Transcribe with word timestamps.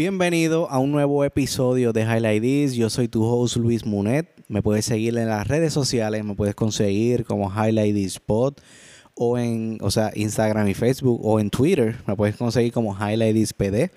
Bienvenido 0.00 0.66
a 0.70 0.78
un 0.78 0.92
nuevo 0.92 1.26
episodio 1.26 1.92
de 1.92 2.04
Highlight 2.04 2.42
This. 2.42 2.72
Yo 2.72 2.88
soy 2.88 3.06
tu 3.06 3.22
host 3.22 3.56
Luis 3.56 3.84
Munet. 3.84 4.26
Me 4.48 4.62
puedes 4.62 4.86
seguir 4.86 5.18
en 5.18 5.28
las 5.28 5.46
redes 5.46 5.74
sociales, 5.74 6.24
me 6.24 6.34
puedes 6.34 6.54
conseguir 6.54 7.26
como 7.26 7.52
Highlight 7.52 7.94
This 7.94 8.18
Pod 8.18 8.54
o 9.14 9.36
en, 9.36 9.76
o 9.82 9.90
sea, 9.90 10.10
Instagram 10.14 10.68
y 10.68 10.72
Facebook 10.72 11.20
o 11.22 11.38
en 11.38 11.50
Twitter. 11.50 11.98
Me 12.06 12.16
puedes 12.16 12.34
conseguir 12.36 12.72
como 12.72 12.96
Highlight 12.96 13.34
This 13.34 13.52
PD. 13.52 13.90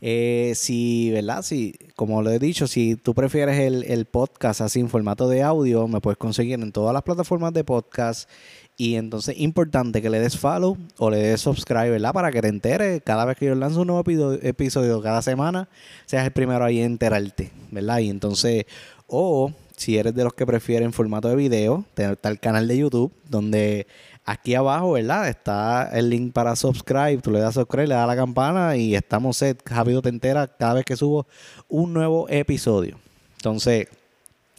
Eh, 0.00 0.52
si, 0.54 1.10
¿verdad? 1.10 1.42
Si, 1.42 1.74
como 1.96 2.22
lo 2.22 2.30
he 2.30 2.38
dicho, 2.38 2.68
si 2.68 2.94
tú 2.94 3.12
prefieres 3.12 3.58
el, 3.58 3.82
el, 3.82 4.04
podcast 4.04 4.60
así 4.60 4.78
en 4.78 4.88
formato 4.88 5.28
de 5.28 5.42
audio, 5.42 5.88
me 5.88 6.00
puedes 6.00 6.18
conseguir 6.18 6.60
en 6.60 6.70
todas 6.70 6.94
las 6.94 7.02
plataformas 7.02 7.52
de 7.52 7.64
podcast. 7.64 8.30
Y 8.76 8.96
entonces, 8.96 9.38
importante 9.38 10.02
que 10.02 10.10
le 10.10 10.18
des 10.18 10.36
follow 10.36 10.76
o 10.98 11.10
le 11.10 11.18
des 11.18 11.40
subscribe, 11.40 11.90
¿verdad? 11.90 12.12
Para 12.12 12.30
que 12.32 12.40
te 12.40 12.48
enteres 12.48 13.02
cada 13.04 13.24
vez 13.24 13.36
que 13.36 13.46
yo 13.46 13.54
lanzo 13.54 13.82
un 13.82 13.88
nuevo 13.88 14.02
episodio 14.42 15.02
cada 15.02 15.22
semana, 15.22 15.68
seas 16.06 16.24
el 16.24 16.32
primero 16.32 16.64
ahí 16.64 16.78
en 16.78 16.92
enterarte, 16.92 17.52
¿verdad? 17.70 17.98
Y 17.98 18.08
entonces, 18.08 18.64
o 19.06 19.52
si 19.76 19.98
eres 19.98 20.14
de 20.14 20.24
los 20.24 20.34
que 20.34 20.46
prefieren 20.46 20.92
formato 20.92 21.28
de 21.28 21.36
video, 21.36 21.84
está 21.96 22.28
el 22.28 22.40
canal 22.40 22.66
de 22.66 22.78
YouTube, 22.78 23.12
donde 23.28 23.86
Aquí 24.24 24.54
abajo, 24.54 24.92
¿verdad? 24.92 25.28
Está 25.28 25.90
el 25.92 26.08
link 26.08 26.32
para 26.32 26.54
subscribe. 26.54 27.18
Tú 27.18 27.32
le 27.32 27.40
das 27.40 27.54
subscribe, 27.54 27.88
le 27.88 27.94
das 27.94 28.06
la 28.06 28.14
campana 28.14 28.76
y 28.76 28.94
estamos 28.94 29.36
set. 29.36 29.60
Rápido 29.68 30.00
te 30.00 30.10
entera 30.10 30.46
cada 30.46 30.74
vez 30.74 30.84
que 30.84 30.96
subo 30.96 31.26
un 31.68 31.92
nuevo 31.92 32.28
episodio. 32.28 33.00
Entonces, 33.38 33.88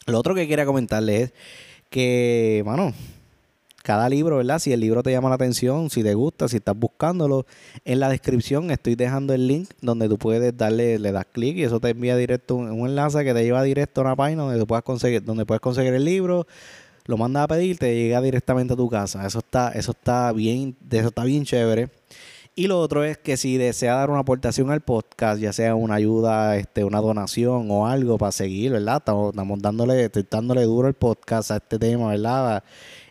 lo 0.05 0.19
otro 0.19 0.35
que 0.35 0.49
quería 0.49 0.65
comentarles 0.65 1.29
es 1.29 1.33
que, 1.89 2.61
bueno, 2.65 2.93
cada 3.83 4.07
libro, 4.09 4.37
¿verdad? 4.37 4.59
Si 4.59 4.71
el 4.71 4.79
libro 4.79 5.03
te 5.03 5.11
llama 5.11 5.29
la 5.29 5.35
atención, 5.35 5.89
si 5.89 6.03
te 6.03 6.13
gusta, 6.15 6.47
si 6.47 6.55
estás 6.55 6.75
buscándolo, 6.75 7.45
en 7.83 7.99
la 7.99 8.09
descripción 8.09 8.71
estoy 8.71 8.95
dejando 8.95 9.33
el 9.33 9.45
link 9.45 9.69
donde 9.81 10.07
tú 10.07 10.17
puedes 10.17 10.57
darle, 10.57 10.97
le 10.97 11.11
das 11.11 11.25
clic 11.31 11.57
y 11.57 11.63
eso 11.63 11.81
te 11.81 11.89
envía 11.89 12.15
directo 12.15 12.55
un, 12.55 12.87
enlace 12.87 13.23
que 13.25 13.33
te 13.33 13.43
lleva 13.43 13.61
directo 13.61 14.01
a 14.01 14.05
una 14.05 14.15
página 14.15 14.43
donde 14.43 14.65
puedas 14.65 14.83
conseguir, 14.85 15.23
donde 15.23 15.45
puedes 15.45 15.59
conseguir 15.59 15.93
el 15.93 16.05
libro, 16.05 16.47
lo 17.05 17.17
mandas 17.17 17.43
a 17.43 17.47
pedir, 17.49 17.77
te 17.77 17.93
llega 17.93 18.21
directamente 18.21 18.73
a 18.73 18.77
tu 18.77 18.89
casa. 18.89 19.27
Eso 19.27 19.39
está, 19.39 19.71
eso 19.73 19.91
está 19.91 20.31
bien, 20.31 20.77
eso 20.89 21.09
está 21.09 21.25
bien 21.25 21.43
chévere. 21.43 21.89
Y 22.55 22.67
lo 22.67 22.79
otro 22.79 23.03
es 23.03 23.17
que 23.17 23.35
si 23.35 23.57
desea 23.57 23.95
dar 23.95 24.11
una 24.11 24.19
aportación 24.19 24.69
al 24.69 24.81
podcast, 24.81 25.41
ya 25.41 25.51
sea 25.53 25.73
una 25.73 25.95
ayuda, 25.95 26.55
este, 26.57 26.83
una 26.83 27.01
donación 27.01 27.71
o 27.71 27.87
algo 27.87 28.19
para 28.19 28.31
seguir, 28.31 28.73
¿verdad? 28.73 28.97
Estamos, 28.97 29.33
dándole, 29.59 30.07
dándole 30.29 30.61
duro 30.61 30.87
el 30.87 30.93
podcast 30.93 31.49
a 31.49 31.55
este 31.55 31.79
tema, 31.79 32.09
¿verdad? 32.09 32.63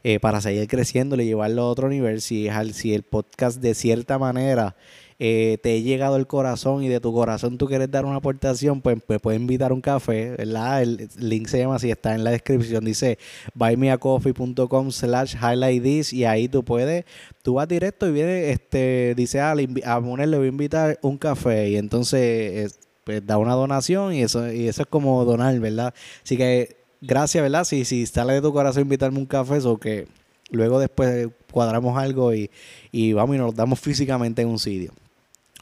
Eh, 0.04 0.20
para 0.20 0.40
seguir 0.40 0.68
creciendo 0.68 1.16
y 1.16 1.24
llevarlo 1.24 1.62
a 1.62 1.70
otro 1.70 1.88
nivel. 1.88 2.20
Si, 2.20 2.48
si 2.72 2.94
el 2.94 3.02
podcast 3.02 3.60
de 3.60 3.74
cierta 3.74 4.16
manera 4.16 4.76
eh, 5.24 5.56
te 5.62 5.76
he 5.76 5.82
llegado 5.82 6.16
el 6.16 6.26
corazón 6.26 6.82
y 6.82 6.88
de 6.88 6.98
tu 6.98 7.12
corazón 7.12 7.56
tú 7.56 7.68
quieres 7.68 7.88
dar 7.88 8.04
una 8.04 8.16
aportación, 8.16 8.80
pues 8.80 8.98
me 9.06 9.20
puedes 9.20 9.40
invitar 9.40 9.72
un 9.72 9.80
café, 9.80 10.34
¿verdad? 10.36 10.82
El 10.82 11.08
link 11.16 11.46
se 11.46 11.60
llama 11.60 11.76
así, 11.76 11.92
está 11.92 12.16
en 12.16 12.24
la 12.24 12.32
descripción, 12.32 12.84
dice 12.84 13.20
buymeacoffee.com 13.54 14.90
slash 14.90 15.36
highlight 15.36 16.12
y 16.12 16.24
ahí 16.24 16.48
tú 16.48 16.64
puedes, 16.64 17.04
tú 17.42 17.54
vas 17.54 17.68
directo 17.68 18.08
y 18.08 18.10
viene, 18.10 18.50
este, 18.50 19.14
dice, 19.16 19.38
ah, 19.38 19.54
a 19.84 20.00
Munel 20.00 20.32
le 20.32 20.38
voy 20.38 20.46
a 20.46 20.48
invitar 20.48 20.98
un 21.02 21.16
café 21.18 21.68
y 21.68 21.76
entonces 21.76 22.80
pues, 23.04 23.24
da 23.24 23.38
una 23.38 23.54
donación 23.54 24.14
y 24.14 24.22
eso, 24.22 24.52
y 24.52 24.66
eso 24.66 24.82
es 24.82 24.88
como 24.88 25.24
donar, 25.24 25.56
¿verdad? 25.60 25.94
Así 26.24 26.36
que 26.36 26.78
gracias, 27.00 27.42
¿verdad? 27.44 27.62
Si, 27.62 27.84
si 27.84 28.06
sale 28.06 28.32
de 28.32 28.42
tu 28.42 28.52
corazón 28.52 28.82
invitarme 28.82 29.18
un 29.18 29.26
café, 29.26 29.58
eso 29.58 29.78
que 29.78 30.08
luego 30.50 30.80
después 30.80 31.28
cuadramos 31.52 31.96
algo 31.96 32.34
y, 32.34 32.50
y 32.90 33.12
vamos 33.12 33.36
y 33.36 33.38
nos 33.38 33.54
damos 33.54 33.78
físicamente 33.78 34.42
en 34.42 34.48
un 34.48 34.58
sitio 34.58 34.92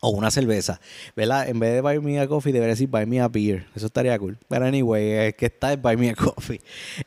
o 0.01 0.11
una 0.11 0.31
cerveza, 0.31 0.81
¿verdad? 1.15 1.49
En 1.49 1.61
vez 1.61 1.75
de 1.75 1.81
buy 1.83 2.01
me 2.01 2.19
a 2.19 2.27
coffee, 2.27 2.53
debería 2.53 2.73
decir 2.73 2.89
buy 2.89 3.07
me 3.07 3.21
a 3.21 3.29
beer. 3.29 3.67
Eso 3.75 3.87
estaría 3.87 4.19
cool. 4.19 4.39
Pero 4.49 4.67
anyway, 4.67 5.29
es 5.29 5.35
que 5.35 5.47
está 5.47 5.73
es 5.73 5.81
buy 5.81 5.97
me 5.97 6.11
a 6.11 6.15
coffee. 6.15 6.61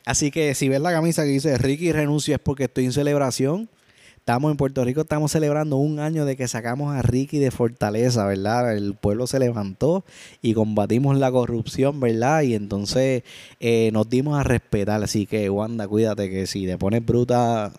Así 0.04 0.30
que 0.30 0.54
si 0.54 0.68
ves 0.68 0.80
la 0.80 0.92
camisa 0.92 1.24
que 1.24 1.30
dice 1.30 1.58
Ricky 1.58 1.92
renuncio 1.92 2.34
es 2.34 2.40
porque 2.40 2.64
estoy 2.64 2.84
en 2.84 2.92
celebración. 2.92 3.68
Estamos 4.16 4.50
en 4.50 4.56
Puerto 4.56 4.82
Rico, 4.82 5.02
estamos 5.02 5.32
celebrando 5.32 5.76
un 5.76 5.98
año 5.98 6.24
de 6.24 6.34
que 6.34 6.48
sacamos 6.48 6.94
a 6.94 7.02
Ricky 7.02 7.38
de 7.38 7.50
Fortaleza, 7.50 8.24
¿verdad? 8.24 8.74
El 8.74 8.94
pueblo 8.94 9.26
se 9.26 9.38
levantó 9.38 10.02
y 10.40 10.54
combatimos 10.54 11.18
la 11.18 11.30
corrupción, 11.30 12.00
¿verdad? 12.00 12.40
Y 12.40 12.54
entonces 12.54 13.22
eh, 13.60 13.90
nos 13.92 14.08
dimos 14.08 14.40
a 14.40 14.42
respetar. 14.42 15.02
Así 15.02 15.26
que, 15.26 15.50
Wanda, 15.50 15.86
cuídate 15.86 16.30
que 16.30 16.46
si 16.46 16.64
te 16.64 16.78
pones 16.78 17.04
bruta, 17.04 17.70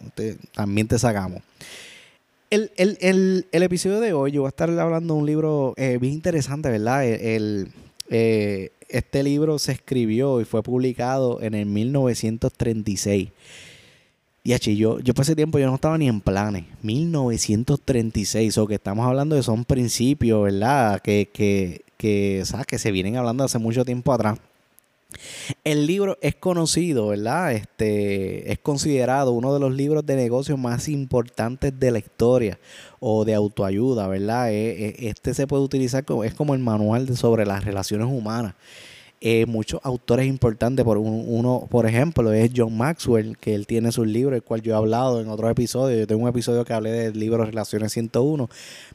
también 0.54 0.88
te 0.88 1.00
sacamos 1.00 1.42
el, 2.76 3.48
episodio 3.52 4.00
de 4.00 4.14
hoy 4.14 4.32
yo 4.32 4.42
voy 4.42 4.48
a 4.48 4.50
estar 4.50 4.70
hablando 4.70 5.14
de 5.14 5.20
un 5.20 5.26
libro 5.26 5.74
eh, 5.78 5.98
bien 6.00 6.14
interesante, 6.14 6.70
¿verdad? 6.70 7.06
El, 7.06 7.70
eh, 8.10 8.72
este 8.90 9.24
libro 9.24 9.60
se 9.60 9.74
escribió 9.74 10.42
y 10.42 10.46
fue 10.46 10.64
publicado 10.64 11.42
en 11.42 11.54
el 11.54 11.66
1936. 11.66 13.30
Y 14.44 14.54
así, 14.54 14.78
yo, 14.78 15.00
yo 15.00 15.14
ese 15.20 15.36
tiempo 15.36 15.58
yo 15.58 15.66
no 15.66 15.76
estaba 15.76 15.98
ni 15.98 16.08
en 16.08 16.22
planes. 16.22 16.66
1936, 16.84 18.58
o 18.60 18.68
que 18.68 18.76
estamos 18.76 19.08
hablando 19.08 19.36
de 19.36 19.42
son 19.42 19.66
principios, 19.66 20.44
¿verdad? 20.44 21.02
Que, 21.02 21.30
que, 21.34 21.82
que, 21.98 22.44
que 22.68 22.78
se 22.78 22.92
vienen 22.92 23.18
hablando 23.18 23.44
hace 23.44 23.58
mucho 23.58 23.84
tiempo 23.84 24.14
atrás. 24.14 24.38
El 25.64 25.88
libro 25.88 26.18
es 26.22 26.36
conocido, 26.36 27.08
¿verdad? 27.08 27.54
Este 27.54 28.52
es 28.52 28.60
considerado 28.60 29.32
uno 29.32 29.54
de 29.54 29.60
los 29.60 29.74
libros 29.74 30.06
de 30.06 30.16
negocios 30.16 30.58
más 30.60 30.88
importantes 30.88 31.78
de 31.80 31.92
la 31.92 32.00
historia 32.00 32.60
o 33.00 33.26
de 33.26 33.34
autoayuda, 33.34 34.08
¿verdad? 34.08 34.52
E, 34.52 34.88
e, 34.88 35.10
este 35.10 35.34
se 35.34 35.48
puede 35.48 35.64
utilizar 35.64 36.06
como 36.06 36.24
es 36.24 36.34
como 36.34 36.54
el 36.54 36.62
manual 36.62 37.16
sobre 37.18 37.46
las 37.46 37.64
relaciones 37.64 38.08
humanas. 38.08 38.56
Eh, 39.22 39.46
muchos 39.48 39.80
autores 39.84 40.28
importantes, 40.28 40.86
por 40.86 40.98
uno, 40.98 41.68
por 41.70 41.88
ejemplo, 41.88 42.32
es 42.32 42.52
John 42.56 42.78
Maxwell, 42.78 43.38
que 43.38 43.56
él 43.56 43.66
tiene 43.66 43.92
sus 43.92 44.06
libros, 44.06 44.36
el 44.36 44.44
cual 44.44 44.62
yo 44.62 44.74
he 44.74 44.78
hablado 44.78 45.22
en 45.22 45.30
otros 45.30 45.50
episodios. 45.50 46.00
Yo 46.00 46.06
tengo 46.06 46.24
un 46.24 46.30
episodio 46.30 46.66
que 46.66 46.74
hablé 46.74 46.92
del 46.92 47.20
libro 47.20 47.44
Relaciones 47.44 47.94
101, 47.94 48.50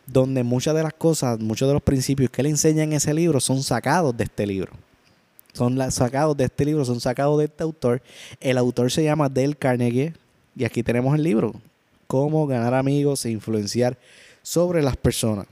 donde 0.06 0.44
muchas 0.44 0.74
de 0.74 0.82
las 0.82 0.94
cosas, 0.94 1.40
muchos 1.40 1.68
de 1.68 1.74
los 1.74 1.82
principios 1.82 2.30
que 2.30 2.42
él 2.42 2.46
enseña 2.46 2.84
en 2.84 2.92
ese 2.92 3.14
libro 3.14 3.40
son 3.40 3.62
sacados 3.62 4.16
de 4.16 4.24
este 4.24 4.46
libro 4.46 4.72
son 5.52 5.90
sacados 5.90 6.36
de 6.36 6.44
este 6.44 6.64
libro, 6.64 6.84
son 6.84 7.00
sacados 7.00 7.38
de 7.38 7.46
este 7.46 7.62
autor. 7.62 8.02
El 8.40 8.58
autor 8.58 8.90
se 8.90 9.04
llama 9.04 9.28
Dale 9.28 9.54
Carnegie 9.54 10.14
y 10.56 10.64
aquí 10.64 10.82
tenemos 10.82 11.14
el 11.14 11.22
libro, 11.22 11.54
Cómo 12.06 12.46
ganar 12.46 12.74
amigos 12.74 13.24
e 13.24 13.30
influenciar 13.30 13.96
sobre 14.42 14.82
las 14.82 14.96
personas. 14.96 15.46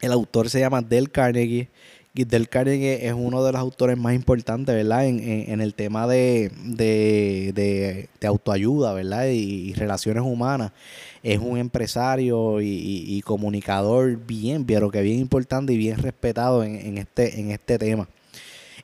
El 0.00 0.10
autor 0.12 0.50
se 0.50 0.60
llama 0.60 0.82
Dale 0.82 1.06
Carnegie. 1.06 1.68
Y 2.14 2.24
Dale 2.24 2.46
Carnegie 2.46 3.06
es 3.06 3.14
uno 3.14 3.42
de 3.42 3.52
los 3.52 3.60
autores 3.60 3.96
más 3.96 4.14
importantes, 4.14 4.74
¿verdad? 4.74 5.06
En, 5.06 5.60
el 5.62 5.72
tema 5.72 6.06
de, 6.06 6.50
de, 6.66 8.08
autoayuda, 8.26 8.92
¿verdad? 8.92 9.28
Y, 9.28 9.72
relaciones 9.74 10.22
humanas. 10.22 10.72
Es 11.22 11.38
un 11.38 11.56
empresario 11.56 12.60
y, 12.60 13.22
comunicador 13.24 14.16
bien, 14.16 14.66
pero 14.66 14.90
que 14.90 15.00
bien 15.00 15.20
importante 15.20 15.72
y 15.72 15.78
bien 15.78 15.96
respetado 15.96 16.64
en, 16.64 16.98
este, 16.98 17.40
en 17.40 17.52
este 17.52 17.78
tema. 17.78 18.08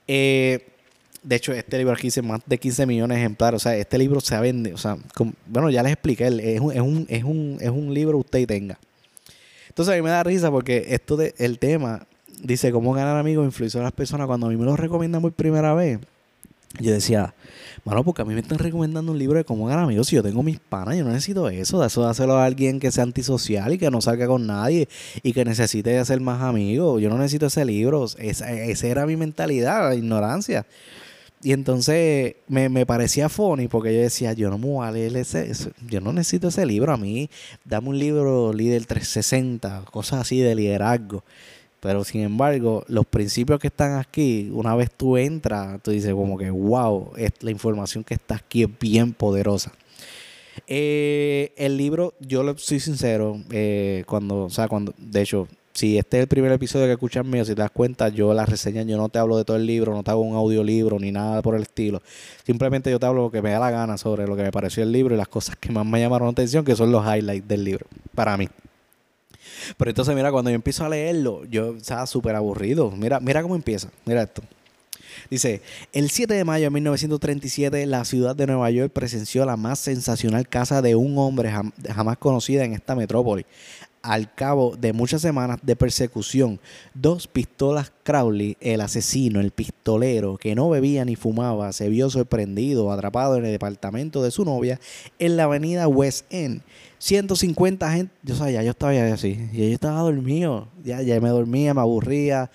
Eh, 0.09 0.67
de 1.23 1.37
hecho, 1.37 1.53
este 1.53 1.79
libro 1.79 1.93
aquí 1.93 2.09
dice 2.09 2.23
más 2.23 2.41
de 2.47 2.59
15 2.59 2.87
millones 2.87 3.17
de 3.17 3.21
ejemplares. 3.21 3.57
O 3.57 3.63
sea, 3.63 3.77
este 3.77 3.99
libro 3.99 4.21
se 4.21 4.39
vende. 4.41 4.73
O 4.73 4.79
sea, 4.79 4.97
bueno, 5.47 5.71
ya 5.71 5.83
les 5.83 5.93
expliqué. 5.93 6.27
Es 6.27 6.61
un, 6.61 6.73
es, 6.73 6.81
un, 6.81 7.07
es, 7.09 7.25
un, 7.25 7.59
es 7.61 7.71
un 7.71 7.93
libro 7.93 8.19
usted 8.19 8.39
y 8.41 8.47
tenga. 8.47 8.79
Entonces 9.69 9.93
a 9.93 9.97
mí 9.97 10.03
me 10.03 10.11
da 10.11 10.23
risa 10.25 10.51
porque 10.51 10.87
esto 10.89 11.17
de 11.17 11.35
el 11.39 11.59
tema 11.59 12.07
dice 12.43 12.73
cómo 12.73 12.93
ganar 12.93 13.17
amigos 13.17 13.45
e 13.45 13.47
influenciar 13.47 13.83
a 13.83 13.85
las 13.85 13.93
personas. 13.93 14.27
Cuando 14.27 14.47
a 14.47 14.51
mí 14.51 14.57
me 14.57 14.65
lo 14.65 14.77
recomiendan 14.77 15.23
por 15.23 15.33
primera 15.33 15.75
vez, 15.75 16.01
yo 16.81 16.93
decía, 16.93 17.35
bueno, 17.85 18.05
porque 18.05 18.23
a 18.23 18.25
mí 18.25 18.35
me 18.35 18.41
están 18.41 18.59
recomendando 18.59 19.13
un 19.13 19.19
libro 19.19 19.39
de 19.39 19.45
cómo 19.45 19.67
ganar 19.67 19.85
amigos. 19.85 20.09
Si 20.09 20.17
yo 20.17 20.23
tengo 20.23 20.43
mis 20.43 20.61
panas, 20.61 20.97
yo 20.97 21.05
no 21.05 21.11
necesito 21.11 21.49
eso. 21.49 21.83
Eso 21.85 22.03
de 22.03 22.11
hacerlo 22.11 22.37
a 22.37 22.45
alguien 22.45 22.79
que 22.79 22.93
sea 22.93 23.03
antisocial 23.05 23.73
y 23.73 23.79
que 23.79 23.91
no 23.91 24.01
salga 24.01 24.27
con 24.27 24.47
nadie 24.47 24.89
y 25.23 25.33
que 25.33 25.45
necesite 25.45 25.99
hacer 25.99 26.21
más 26.21 26.43
amigos. 26.43 27.01
Yo 27.01 27.09
no 27.09 27.17
necesito 27.17 27.47
ese 27.47 27.65
libro. 27.65 28.05
Esa, 28.19 28.51
era 28.51 29.07
mi 29.07 29.17
mentalidad, 29.17 29.89
la 29.89 29.95
ignorancia. 29.95 30.67
Y 31.43 31.53
entonces 31.53 32.35
me, 32.49 32.69
me, 32.69 32.85
parecía 32.85 33.29
funny 33.29 33.69
porque 33.69 33.95
yo 33.95 34.01
decía, 34.01 34.33
yo 34.33 34.51
no 34.51 34.59
me 34.59 34.67
voy 34.67 34.87
a 34.87 34.91
leer 34.91 35.17
ese, 35.17 35.53
yo 35.89 36.01
no 36.01 36.13
necesito 36.13 36.49
ese 36.49 36.67
libro. 36.67 36.93
A 36.93 36.97
mí, 36.97 37.31
dame 37.65 37.89
un 37.89 37.99
libro 37.99 38.53
líder 38.53 38.85
360, 38.87 39.85
cosas 39.91 40.21
así 40.21 40.41
de 40.41 40.55
liderazgo. 40.55 41.25
Pero 41.81 42.05
sin 42.05 42.23
embargo, 42.23 42.85
los 42.89 43.07
principios 43.07 43.61
que 43.61 43.69
están 43.69 43.99
aquí, 43.99 44.51
una 44.53 44.75
vez 44.75 44.91
tú 44.91 45.17
entras, 45.17 45.81
tú 45.83 45.93
dices 45.93 46.13
como 46.13 46.37
que, 46.37 46.51
wow, 46.51 47.13
la 47.41 47.51
información 47.51 48.03
que 48.03 48.15
está 48.15 48.37
aquí 48.37 48.65
es 48.65 48.69
bien 48.81 49.13
poderosa. 49.13 49.73
Eh, 50.67 51.53
el 51.57 51.77
libro, 51.77 52.15
yo 52.21 52.43
le 52.43 52.59
soy 52.59 52.81
sincero, 52.81 53.41
eh, 53.51 54.03
cuando, 54.07 54.45
o 54.45 54.51
sea, 54.51 54.67
cuando, 54.67 54.93
de 54.99 55.23
hecho, 55.23 55.47
si 55.73 55.97
este 55.97 56.17
es 56.17 56.23
el 56.23 56.29
primer 56.29 56.51
episodio 56.51 56.87
que 56.87 56.93
escuchas 56.93 57.25
mío, 57.25 57.45
si 57.45 57.55
te 57.55 57.63
das 57.63 57.71
cuenta, 57.71 58.09
yo 58.09 58.35
la 58.35 58.45
reseña, 58.45 58.83
yo 58.83 58.97
no 58.97 59.09
te 59.09 59.21
hablo 59.21 59.37
de 59.37 59.45
todo 59.45 59.57
el 59.57 59.65
libro, 59.65 59.95
no 59.95 60.03
te 60.03 60.11
hago 60.11 60.23
un 60.23 60.35
audiolibro 60.35 60.99
ni 60.99 61.13
nada 61.13 61.41
por 61.41 61.55
el 61.55 61.63
estilo. 61.63 62.03
Simplemente 62.45 62.91
yo 62.91 62.99
te 62.99 63.07
hablo 63.07 63.23
lo 63.23 63.31
que 63.31 63.43
me 63.43 63.51
da 63.51 63.61
la 63.61 63.71
gana 63.71 63.97
sobre 63.97 64.27
lo 64.27 64.35
que 64.35 64.43
me 64.43 64.51
pareció 64.51 64.83
el 64.83 64.91
libro 64.91 65.15
y 65.15 65.19
las 65.19 65.29
cosas 65.29 65.55
que 65.55 65.71
más 65.71 65.87
me 65.87 66.01
llamaron 66.01 66.27
la 66.27 66.33
atención, 66.33 66.65
que 66.65 66.75
son 66.75 66.91
los 66.91 67.05
highlights 67.05 67.47
del 67.47 67.63
libro, 67.63 67.87
para 68.15 68.37
mí. 68.37 68.49
Pero 69.77 69.91
entonces, 69.91 70.15
mira, 70.15 70.31
cuando 70.31 70.51
yo 70.51 70.57
empiezo 70.57 70.85
a 70.85 70.89
leerlo, 70.89 71.45
yo 71.47 71.77
estaba 71.77 72.07
súper 72.07 72.35
aburrido. 72.35 72.91
Mira, 72.91 73.21
mira 73.21 73.43
cómo 73.43 73.55
empieza. 73.55 73.89
Mira 74.05 74.23
esto. 74.23 74.43
Dice, 75.31 75.63
el 75.93 76.11
7 76.11 76.33
de 76.33 76.45
mayo 76.45 76.65
de 76.65 76.71
1937, 76.71 77.87
la 77.87 78.05
ciudad 78.05 78.35
de 78.35 78.47
Nueva 78.47 78.71
York 78.71 78.93
presenció 78.93 79.45
la 79.45 79.57
más 79.57 79.79
sensacional 79.79 80.49
casa 80.49 80.81
de 80.81 80.95
un 80.95 81.19
hombre 81.19 81.51
jamás 81.51 82.19
conocida 82.19 82.65
en 82.65 82.73
esta 82.73 82.95
metrópoli. 82.95 83.45
Al 84.09 84.35
cabo 84.35 84.75
de 84.75 84.95
muchas 84.95 85.21
semanas 85.21 85.59
de 85.63 85.77
persecución, 85.77 86.61
dos 86.95 87.27
pistolas 87.27 87.93
Crowley, 88.05 88.57
el 88.59 88.81
asesino, 88.81 89.39
el 89.39 89.51
pistolero, 89.51 90.39
que 90.39 90.55
no 90.55 90.71
bebía 90.71 91.05
ni 91.05 91.15
fumaba, 91.15 91.75
se 91.75 91.91
vio 91.91 92.09
sorprendido, 92.09 92.91
atrapado 92.91 93.37
en 93.37 93.45
el 93.45 93.53
departamento 93.53 94.23
de 94.23 94.31
su 94.31 94.47
novia 94.47 94.81
en 95.19 95.37
la 95.37 95.45
avenida 95.45 95.87
West 95.89 96.25
End. 96.31 96.63
150 96.97 97.93
gente, 97.93 98.15
yo 98.23 98.35
sabía, 98.35 98.63
yo 98.63 98.71
estaba 98.71 98.95
ya 98.95 99.13
así, 99.13 99.47
y 99.53 99.59
yo 99.59 99.75
estaba 99.75 100.01
dormido, 100.01 100.69
ya, 100.83 101.03
ya 101.03 101.21
me 101.21 101.29
dormía, 101.29 101.75
me 101.75 101.83
aburría, 101.83 102.51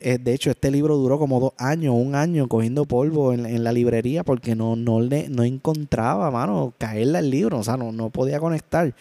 eh, 0.00 0.16
de 0.18 0.32
hecho, 0.32 0.50
este 0.50 0.70
libro 0.70 0.96
duró 0.96 1.18
como 1.18 1.38
dos 1.38 1.52
años, 1.58 1.94
un 1.94 2.14
año 2.14 2.48
cogiendo 2.48 2.86
polvo 2.86 3.34
en, 3.34 3.62
la 3.62 3.72
librería 3.72 4.24
porque 4.24 4.54
no, 4.54 4.74
no, 4.74 5.00
le, 5.00 5.28
no 5.28 5.44
encontraba, 5.44 6.30
mano, 6.30 6.72
caerle 6.76 7.18
al 7.18 7.30
libro. 7.30 7.58
O 7.58 7.64
sea, 7.64 7.78
no, 7.78 7.90
no 7.90 8.10
podía 8.10 8.38
conectar 8.38 8.94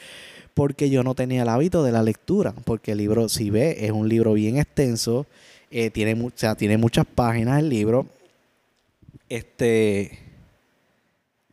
porque 0.53 0.89
yo 0.89 1.03
no 1.03 1.15
tenía 1.15 1.43
el 1.43 1.49
hábito 1.49 1.83
de 1.83 1.91
la 1.91 2.03
lectura. 2.03 2.53
Porque 2.65 2.93
el 2.93 2.99
libro, 2.99 3.29
si 3.29 3.49
ve, 3.49 3.85
es 3.85 3.91
un 3.91 4.07
libro 4.07 4.33
bien 4.33 4.57
extenso. 4.57 5.25
Eh, 5.71 5.89
tiene, 5.89 6.13
o 6.21 6.31
sea, 6.35 6.55
tiene 6.55 6.77
muchas 6.77 7.05
páginas 7.05 7.59
el 7.59 7.69
libro. 7.69 8.05
Este. 9.29 10.19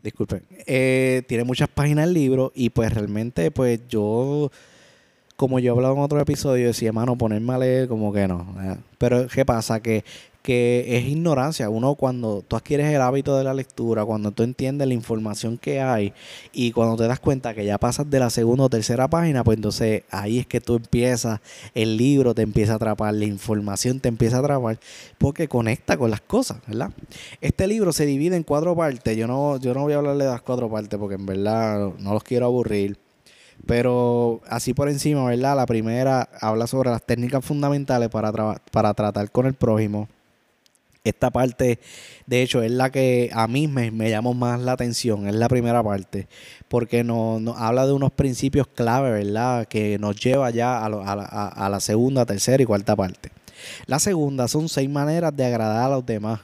Disculpen. 0.02 0.42
Eh, 0.66 1.22
tiene 1.26 1.44
muchas 1.44 1.68
páginas 1.68 2.06
el 2.06 2.14
libro. 2.14 2.52
Y 2.54 2.70
pues 2.70 2.92
realmente, 2.92 3.50
pues 3.50 3.80
yo 3.88 4.50
como 5.40 5.58
yo 5.58 5.72
he 5.72 5.74
hablado 5.74 5.94
en 5.94 6.00
otro 6.02 6.20
episodio, 6.20 6.66
decía, 6.66 6.88
hermano, 6.88 7.16
ponerme 7.16 7.54
a 7.54 7.58
leer, 7.58 7.88
como 7.88 8.12
que 8.12 8.28
no. 8.28 8.46
Pero, 8.98 9.26
¿qué 9.26 9.46
pasa? 9.46 9.80
Que, 9.80 10.04
que 10.42 10.96
es 10.96 11.04
ignorancia. 11.06 11.68
Uno, 11.68 11.94
cuando 11.94 12.42
tú 12.46 12.56
adquieres 12.56 12.86
el 12.92 13.00
hábito 13.00 13.36
de 13.36 13.44
la 13.44 13.54
lectura, 13.54 14.04
cuando 14.04 14.30
tú 14.32 14.42
entiendes 14.42 14.88
la 14.88 14.94
información 14.94 15.58
que 15.58 15.80
hay 15.80 16.12
y 16.52 16.72
cuando 16.72 16.96
te 16.96 17.06
das 17.06 17.20
cuenta 17.20 17.54
que 17.54 17.64
ya 17.64 17.78
pasas 17.78 18.08
de 18.08 18.18
la 18.18 18.30
segunda 18.30 18.64
o 18.64 18.70
tercera 18.70 19.08
página, 19.08 19.44
pues 19.44 19.56
entonces 19.56 20.04
ahí 20.10 20.38
es 20.38 20.46
que 20.46 20.60
tú 20.60 20.76
empiezas, 20.76 21.40
el 21.74 21.96
libro 21.96 22.34
te 22.34 22.42
empieza 22.42 22.72
a 22.72 22.76
atrapar, 22.76 23.14
la 23.14 23.26
información 23.26 24.00
te 24.00 24.08
empieza 24.08 24.36
a 24.36 24.40
atrapar, 24.40 24.78
porque 25.18 25.48
conecta 25.48 25.96
con 25.96 26.10
las 26.10 26.20
cosas, 26.20 26.58
¿verdad? 26.66 26.90
Este 27.40 27.66
libro 27.66 27.92
se 27.92 28.06
divide 28.06 28.36
en 28.36 28.42
cuatro 28.42 28.74
partes. 28.74 29.16
Yo 29.16 29.26
no, 29.26 29.58
yo 29.58 29.74
no 29.74 29.82
voy 29.82 29.92
a 29.92 29.96
hablarle 29.96 30.24
de 30.24 30.30
las 30.30 30.42
cuatro 30.42 30.70
partes 30.70 30.98
porque 30.98 31.16
en 31.16 31.26
verdad 31.26 31.92
no 31.98 32.14
los 32.14 32.22
quiero 32.24 32.46
aburrir. 32.46 32.98
Pero 33.66 34.40
así 34.48 34.72
por 34.72 34.88
encima, 34.88 35.24
¿verdad? 35.24 35.54
La 35.54 35.66
primera 35.66 36.28
habla 36.40 36.66
sobre 36.66 36.90
las 36.90 37.02
técnicas 37.04 37.44
fundamentales 37.44 38.08
para, 38.08 38.32
para 38.72 38.94
tratar 38.94 39.30
con 39.30 39.46
el 39.46 39.54
prójimo. 39.54 40.08
Esta 41.02 41.30
parte, 41.30 41.78
de 42.26 42.42
hecho, 42.42 42.62
es 42.62 42.70
la 42.70 42.90
que 42.90 43.30
a 43.32 43.48
mí 43.48 43.68
me, 43.68 44.10
llamó 44.10 44.34
más 44.34 44.60
la 44.60 44.72
atención, 44.72 45.26
es 45.26 45.34
la 45.34 45.48
primera 45.48 45.82
parte, 45.82 46.28
porque 46.68 47.04
nos, 47.04 47.42
habla 47.56 47.86
de 47.86 47.92
unos 47.92 48.12
principios 48.12 48.66
clave, 48.66 49.10
¿verdad? 49.10 49.66
Que 49.66 49.98
nos 49.98 50.16
lleva 50.16 50.50
ya 50.50 50.78
a, 50.78 50.86
a 50.86 51.68
la 51.70 51.80
segunda, 51.80 52.26
tercera 52.26 52.62
y 52.62 52.66
cuarta 52.66 52.96
parte. 52.96 53.30
La 53.86 53.98
segunda 53.98 54.48
son 54.48 54.68
seis 54.68 54.88
maneras 54.88 55.34
de 55.34 55.44
agradar 55.44 55.84
a 55.84 55.94
los 55.96 56.06
demás. 56.06 56.40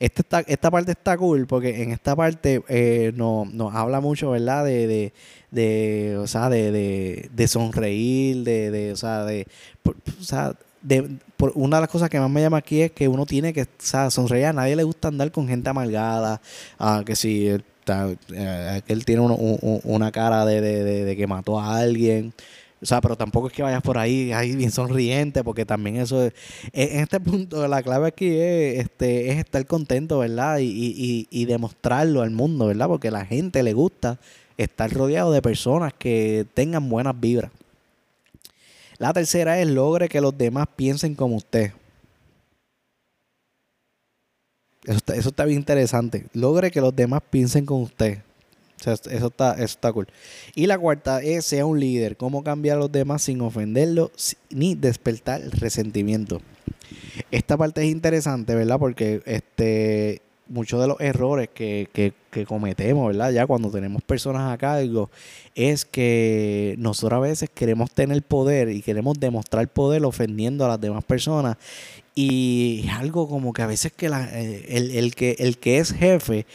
Esta, 0.00 0.40
esta 0.40 0.70
parte 0.70 0.92
está 0.92 1.16
cool 1.16 1.46
porque 1.46 1.82
en 1.82 1.90
esta 1.90 2.14
parte 2.14 2.62
eh, 2.68 3.12
nos, 3.14 3.74
habla 3.74 4.00
mucho, 4.00 4.30
¿verdad? 4.30 4.64
De, 4.64 4.86
de, 4.86 5.12
de 5.50 6.16
o 6.18 6.26
sea, 6.26 6.48
de, 6.48 6.70
de, 6.70 7.30
de 7.32 7.48
sonreír, 7.48 8.44
de, 8.44 8.92
o 8.92 8.96
sea, 8.96 9.24
de, 9.24 9.46
o 9.84 10.22
sea, 10.22 10.54
de, 10.82 11.18
por, 11.36 11.52
una 11.54 11.76
de 11.78 11.82
las 11.82 11.90
cosas 11.90 12.10
que 12.10 12.20
más 12.20 12.30
me 12.30 12.40
llama 12.40 12.58
aquí 12.58 12.82
es 12.82 12.92
que 12.92 13.08
uno 13.08 13.26
tiene 13.26 13.52
que 13.52 13.66
sonreír. 13.78 14.46
A 14.46 14.52
nadie 14.52 14.76
le 14.76 14.84
gusta 14.84 15.08
andar 15.08 15.30
con 15.32 15.48
gente 15.48 15.70
amargada, 15.70 16.40
ah, 16.78 17.02
que 17.04 17.16
si 17.16 17.48
eh, 17.48 18.82
que 18.86 18.92
él 18.92 19.04
tiene 19.04 19.22
una 19.22 20.12
cara 20.12 20.44
de, 20.44 20.60
de, 20.60 21.04
de, 21.04 21.16
que 21.16 21.26
mató 21.26 21.58
a 21.58 21.78
alguien. 21.78 22.32
O 22.80 22.86
sea, 22.86 23.00
pero 23.00 23.16
tampoco 23.16 23.48
es 23.48 23.52
que 23.52 23.62
vayas 23.62 23.82
por 23.82 23.98
ahí, 23.98 24.32
ahí 24.32 24.54
bien 24.54 24.70
sonriente, 24.70 25.42
porque 25.42 25.64
también 25.64 25.96
eso 25.96 26.22
es, 26.22 26.32
en 26.72 27.00
este 27.00 27.18
punto 27.18 27.66
la 27.66 27.82
clave 27.82 28.08
aquí 28.08 28.28
es, 28.28 28.80
este, 28.80 29.30
es 29.30 29.38
estar 29.38 29.66
contento, 29.66 30.18
¿verdad? 30.18 30.58
Y, 30.58 30.66
y, 30.66 31.26
y, 31.30 31.44
demostrarlo 31.46 32.22
al 32.22 32.30
mundo, 32.30 32.66
¿verdad? 32.66 32.86
Porque 32.86 33.08
a 33.08 33.12
la 33.12 33.26
gente 33.26 33.64
le 33.64 33.72
gusta 33.72 34.20
estar 34.58 34.92
rodeado 34.92 35.32
de 35.32 35.42
personas 35.42 35.92
que 35.92 36.46
tengan 36.54 36.88
buenas 36.88 37.18
vibras. 37.18 37.50
La 38.98 39.12
tercera 39.12 39.60
es 39.60 39.68
logre 39.68 40.08
que 40.08 40.20
los 40.20 40.36
demás 40.36 40.66
piensen 40.76 41.14
como 41.14 41.36
usted. 41.36 41.72
Eso 44.84 44.96
está, 44.96 45.14
eso 45.14 45.28
está 45.28 45.44
bien 45.44 45.58
interesante. 45.58 46.26
Logre 46.32 46.70
que 46.70 46.80
los 46.80 46.94
demás 46.94 47.22
piensen 47.30 47.66
como 47.66 47.82
usted 47.82 48.18
eso 48.86 49.26
está, 49.26 49.54
eso 49.54 49.64
está 49.64 49.92
cool. 49.92 50.08
Y 50.54 50.66
la 50.66 50.78
cuarta 50.78 51.20
es 51.22 51.44
sea 51.44 51.66
un 51.66 51.80
líder. 51.80 52.16
Cómo 52.16 52.42
cambiar 52.44 52.76
a 52.76 52.80
los 52.80 52.92
demás 52.92 53.22
sin 53.22 53.40
ofenderlos 53.40 54.36
ni 54.50 54.74
despertar 54.74 55.40
resentimiento. 55.58 56.40
Esta 57.30 57.56
parte 57.56 57.82
es 57.82 57.90
interesante, 57.90 58.54
¿verdad? 58.54 58.78
Porque 58.78 59.20
este 59.26 60.22
muchos 60.48 60.80
de 60.80 60.86
los 60.86 61.00
errores 61.00 61.48
que, 61.52 61.88
que, 61.92 62.12
cometemos, 62.46 63.08
¿verdad? 63.08 63.32
Ya 63.32 63.46
cuando 63.48 63.68
tenemos 63.68 64.00
personas 64.02 64.52
a 64.52 64.56
cargo, 64.58 65.10
es 65.56 65.84
que 65.84 66.76
nosotros 66.78 67.16
a 67.16 67.20
veces 67.20 67.50
queremos 67.52 67.90
tener 67.90 68.22
poder 68.22 68.68
y 68.68 68.80
queremos 68.80 69.18
demostrar 69.18 69.66
poder 69.66 70.04
ofendiendo 70.04 70.64
a 70.64 70.68
las 70.68 70.80
demás 70.80 71.02
personas. 71.02 71.56
Y 72.14 72.84
es 72.84 72.92
algo 72.92 73.28
como 73.28 73.52
que 73.52 73.62
a 73.62 73.66
veces 73.66 73.92
que 73.92 74.08
la, 74.08 74.28
eh, 74.32 74.66
el, 74.68 74.92
el, 74.92 75.14
que 75.16 75.34
el 75.40 75.58
que 75.58 75.78
es 75.78 75.92
jefe 75.92 76.46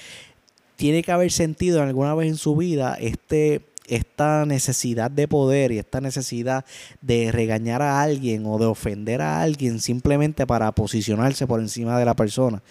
tiene 0.78 1.04
que 1.04 1.12
haber 1.12 1.31
sentido 1.31 1.81
alguna 1.81 2.16
vez 2.16 2.30
en 2.30 2.38
su 2.38 2.56
vida 2.56 2.95
este, 3.00 3.62
esta 3.88 4.45
necesidad 4.45 5.12
de 5.12 5.27
poder 5.27 5.71
y 5.71 5.80
esta 5.80 6.01
necesidad 6.01 6.65
de 7.01 7.31
regañar 7.31 7.81
a 7.81 8.01
alguien 8.01 8.45
o 8.45 8.57
de 8.57 8.65
ofender 8.65 9.21
a 9.21 9.41
alguien 9.41 9.80
simplemente 9.80 10.47
para 10.47 10.71
posicionarse 10.71 11.47
por 11.47 11.59
encima 11.59 11.97
de 12.00 12.06
la 12.06 12.15
persona. 12.15 12.62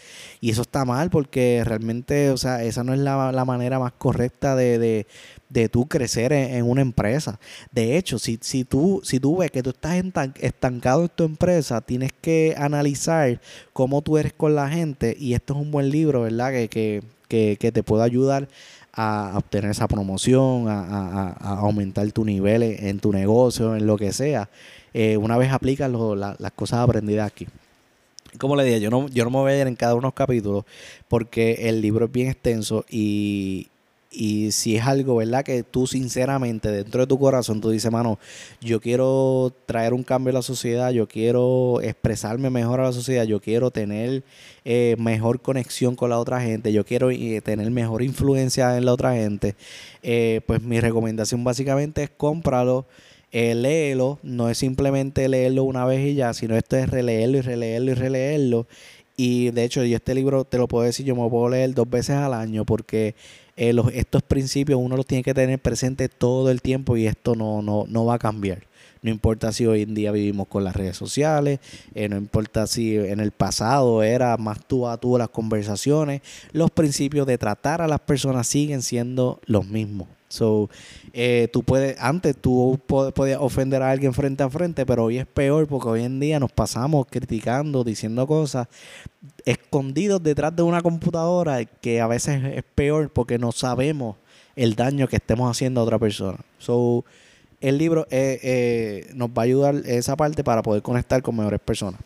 Y 0.40 0.50
eso 0.50 0.62
está 0.62 0.84
mal 0.84 1.10
porque 1.10 1.62
realmente, 1.64 2.30
o 2.30 2.36
sea, 2.36 2.62
esa 2.62 2.84
no 2.84 2.94
es 2.94 3.00
la, 3.00 3.44
manera 3.44 3.78
más 3.78 3.92
correcta 3.92 4.56
de, 4.56 4.78
de, 4.78 5.06
de 5.48 5.68
tú 5.68 5.86
crecer 5.86 6.32
en, 6.32 6.64
una 6.64 6.80
empresa. 6.80 7.38
De 7.70 7.96
hecho, 7.96 8.18
si, 8.18 8.38
si, 8.40 8.64
tú, 8.64 9.00
si 9.04 9.20
tú 9.20 9.38
ves 9.38 9.50
que 9.50 9.62
tú 9.62 9.70
estás 9.70 10.02
estancado 10.40 11.02
en 11.02 11.08
tu 11.08 11.24
empresa, 11.24 11.80
tienes 11.80 12.12
que 12.20 12.54
analizar 12.56 13.40
cómo 13.72 14.02
tú 14.02 14.18
eres 14.18 14.32
con 14.32 14.54
la 14.54 14.68
gente 14.68 15.16
y 15.18 15.34
esto 15.34 15.54
es 15.54 15.60
un 15.60 15.70
buen 15.70 15.90
libro, 15.90 16.22
¿verdad? 16.22 16.52
Que, 16.52 16.68
que 16.68 17.02
que, 17.32 17.72
te 17.72 17.82
pueda 17.82 18.04
ayudar 18.04 18.48
a 18.92 19.32
obtener 19.36 19.70
esa 19.70 19.88
promoción, 19.88 20.66
a, 20.68 21.32
aumentar 21.40 22.10
tu 22.12 22.24
nivel 22.24 22.62
en, 22.62 23.00
tu 23.00 23.12
negocio, 23.12 23.74
en 23.74 23.86
lo 23.86 23.96
que 23.96 24.12
sea, 24.12 24.48
eh, 24.92 25.16
una 25.16 25.38
vez 25.38 25.52
aplicas 25.52 25.90
las 25.90 26.52
cosas 26.52 26.80
aprendidas 26.80 27.26
aquí. 27.26 27.46
Como 28.38 28.56
le 28.56 28.64
dije, 28.64 28.80
yo 28.80 28.90
no, 28.90 29.08
yo 29.08 29.24
no 29.24 29.30
me 29.30 29.38
voy 29.38 29.52
a 29.52 29.60
ir 29.60 29.66
en 29.66 29.76
cada 29.76 29.94
uno 29.94 30.02
de 30.02 30.06
los 30.06 30.14
capítulos 30.14 30.64
porque 31.08 31.68
el 31.68 31.80
libro 31.80 32.06
es 32.06 32.12
bien 32.12 32.28
extenso 32.28 32.84
y, 32.88 33.68
y 34.12 34.52
si 34.52 34.76
es 34.76 34.84
algo, 34.84 35.16
¿verdad? 35.16 35.42
Que 35.42 35.62
tú 35.62 35.86
sinceramente 35.86 36.70
dentro 36.70 37.00
de 37.00 37.06
tu 37.06 37.18
corazón 37.18 37.60
tú 37.60 37.70
dices, 37.70 37.90
mano, 37.90 38.18
yo 38.60 38.80
quiero 38.80 39.52
traer 39.66 39.94
un 39.94 40.02
cambio 40.02 40.30
a 40.30 40.34
la 40.34 40.42
sociedad, 40.42 40.90
yo 40.90 41.08
quiero 41.08 41.80
expresarme 41.82 42.50
mejor 42.50 42.80
a 42.80 42.84
la 42.84 42.92
sociedad, 42.92 43.24
yo 43.24 43.40
quiero 43.40 43.70
tener 43.70 44.22
eh, 44.64 44.96
mejor 44.98 45.40
conexión 45.40 45.96
con 45.96 46.10
la 46.10 46.18
otra 46.18 46.40
gente, 46.42 46.72
yo 46.72 46.84
quiero 46.84 47.10
eh, 47.10 47.40
tener 47.42 47.70
mejor 47.70 48.02
influencia 48.02 48.76
en 48.76 48.84
la 48.84 48.92
otra 48.92 49.14
gente, 49.14 49.54
eh, 50.02 50.42
pues 50.46 50.62
mi 50.62 50.78
recomendación 50.80 51.42
básicamente 51.42 52.02
es 52.02 52.10
cómpralo. 52.10 52.86
léelo, 53.32 54.18
no 54.22 54.50
es 54.50 54.58
simplemente 54.58 55.26
leerlo 55.28 55.64
una 55.64 55.86
vez 55.86 56.06
y 56.06 56.14
ya, 56.14 56.34
sino 56.34 56.54
esto 56.56 56.76
es 56.76 56.90
releerlo 56.90 57.38
y 57.38 57.40
releerlo 57.40 57.90
y 57.92 57.94
releerlo. 57.94 58.66
Y 59.16 59.50
de 59.50 59.64
hecho, 59.64 59.84
yo 59.84 59.96
este 59.96 60.14
libro 60.14 60.44
te 60.44 60.58
lo 60.58 60.68
puedo 60.68 60.84
decir, 60.84 61.06
yo 61.06 61.14
me 61.14 61.22
lo 61.22 61.30
puedo 61.30 61.48
leer 61.50 61.74
dos 61.74 61.88
veces 61.88 62.16
al 62.16 62.34
año 62.34 62.64
porque 62.64 63.14
eh, 63.56 63.74
estos 63.94 64.22
principios 64.22 64.80
uno 64.82 64.96
los 64.96 65.06
tiene 65.06 65.22
que 65.22 65.34
tener 65.34 65.58
presente 65.58 66.08
todo 66.08 66.50
el 66.50 66.62
tiempo 66.62 66.96
y 66.96 67.06
esto 67.06 67.34
no, 67.34 67.62
no, 67.62 67.84
no 67.88 68.04
va 68.04 68.14
a 68.14 68.18
cambiar. 68.18 68.64
No 69.02 69.10
importa 69.10 69.52
si 69.52 69.66
hoy 69.66 69.82
en 69.82 69.94
día 69.94 70.12
vivimos 70.12 70.46
con 70.46 70.62
las 70.62 70.76
redes 70.76 70.96
sociales, 70.96 71.58
eh, 71.94 72.08
no 72.08 72.16
importa 72.16 72.68
si 72.68 72.96
en 72.96 73.18
el 73.18 73.32
pasado 73.32 74.04
era 74.04 74.36
más 74.36 74.64
tú 74.64 74.86
a 74.86 74.96
tú 74.96 75.18
las 75.18 75.28
conversaciones, 75.28 76.22
los 76.52 76.70
principios 76.70 77.26
de 77.26 77.36
tratar 77.36 77.82
a 77.82 77.88
las 77.88 77.98
personas 78.00 78.46
siguen 78.46 78.80
siendo 78.80 79.40
los 79.46 79.66
mismos. 79.66 80.06
So, 80.32 80.70
eh, 81.12 81.48
tú 81.52 81.62
puedes, 81.62 82.00
antes 82.00 82.34
tú 82.36 82.80
podías 82.86 83.38
ofender 83.38 83.82
a 83.82 83.90
alguien 83.90 84.14
frente 84.14 84.42
a 84.42 84.48
frente, 84.48 84.86
pero 84.86 85.04
hoy 85.04 85.18
es 85.18 85.26
peor 85.26 85.66
porque 85.66 85.88
hoy 85.88 86.04
en 86.04 86.20
día 86.20 86.40
nos 86.40 86.50
pasamos 86.50 87.06
criticando, 87.10 87.84
diciendo 87.84 88.26
cosas 88.26 88.66
escondidos 89.44 90.22
detrás 90.22 90.56
de 90.56 90.62
una 90.62 90.80
computadora 90.80 91.64
que 91.66 92.00
a 92.00 92.06
veces 92.06 92.42
es 92.44 92.64
peor 92.74 93.10
porque 93.10 93.38
no 93.38 93.52
sabemos 93.52 94.16
el 94.56 94.74
daño 94.74 95.06
que 95.06 95.16
estemos 95.16 95.50
haciendo 95.50 95.82
a 95.82 95.84
otra 95.84 95.98
persona. 95.98 96.38
So, 96.58 97.04
el 97.60 97.76
libro 97.76 98.06
eh, 98.10 98.40
eh, 98.42 99.10
nos 99.14 99.28
va 99.28 99.42
a 99.42 99.44
ayudar 99.44 99.74
esa 99.84 100.16
parte 100.16 100.42
para 100.42 100.62
poder 100.62 100.82
conectar 100.82 101.20
con 101.20 101.36
mejores 101.36 101.60
personas. 101.60 102.00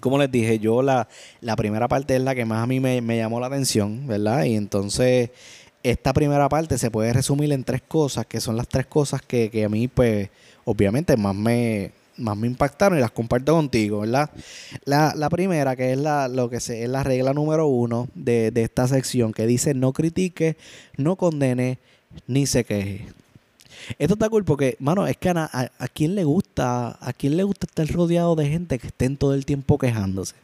Como 0.00 0.18
les 0.18 0.30
dije, 0.30 0.58
yo 0.58 0.82
la, 0.82 1.08
la 1.40 1.54
primera 1.54 1.86
parte 1.86 2.16
es 2.16 2.22
la 2.22 2.34
que 2.34 2.44
más 2.44 2.64
a 2.64 2.66
mí 2.66 2.80
me, 2.80 3.00
llamó 3.16 3.38
la 3.38 3.46
atención, 3.46 4.06
¿verdad? 4.08 4.44
Y 4.44 4.56
entonces 4.56 5.30
esta 5.82 6.12
primera 6.12 6.48
parte 6.48 6.78
se 6.78 6.90
puede 6.90 7.12
resumir 7.12 7.52
en 7.52 7.64
tres 7.64 7.82
cosas, 7.86 8.26
que 8.26 8.40
son 8.40 8.56
las 8.56 8.68
tres 8.68 8.86
cosas 8.86 9.22
que, 9.22 9.50
que 9.50 9.64
a 9.64 9.68
mí, 9.68 9.88
pues, 9.88 10.28
obviamente 10.64 11.16
más 11.16 11.34
me, 11.34 11.92
más 12.16 12.36
me 12.36 12.46
impactaron 12.46 12.98
y 12.98 13.00
las 13.00 13.10
comparto 13.10 13.54
contigo, 13.54 14.00
¿verdad? 14.00 14.30
La, 14.84 15.14
la 15.16 15.30
primera, 15.30 15.76
que 15.76 15.92
es 15.92 15.98
la, 15.98 16.28
lo 16.28 16.50
que 16.50 16.56
es 16.56 16.68
la 16.88 17.02
regla 17.04 17.32
número 17.32 17.68
uno 17.68 18.08
de, 18.14 18.50
de 18.50 18.64
esta 18.64 18.88
sección, 18.88 19.32
que 19.32 19.46
dice 19.46 19.74
no 19.74 19.92
critique, 19.92 20.56
no 20.96 21.16
condene, 21.16 21.78
ni 22.26 22.46
se 22.46 22.64
queje. 22.64 23.06
Esto 23.98 24.14
está 24.14 24.28
cool 24.28 24.44
porque, 24.44 24.76
mano, 24.80 25.06
es 25.06 25.16
que 25.16 25.28
a, 25.30 25.48
a, 25.52 25.70
a, 25.78 25.88
quién 25.88 26.14
le 26.14 26.24
gusta, 26.24 26.98
a 27.00 27.12
quién 27.12 27.36
le 27.36 27.44
gusta 27.44 27.66
estar 27.66 27.86
rodeado 27.88 28.34
de 28.34 28.48
gente 28.48 28.78
que 28.78 28.88
estén 28.88 29.16
todo 29.16 29.34
el 29.34 29.46
tiempo 29.46 29.78
quejándose 29.78 30.34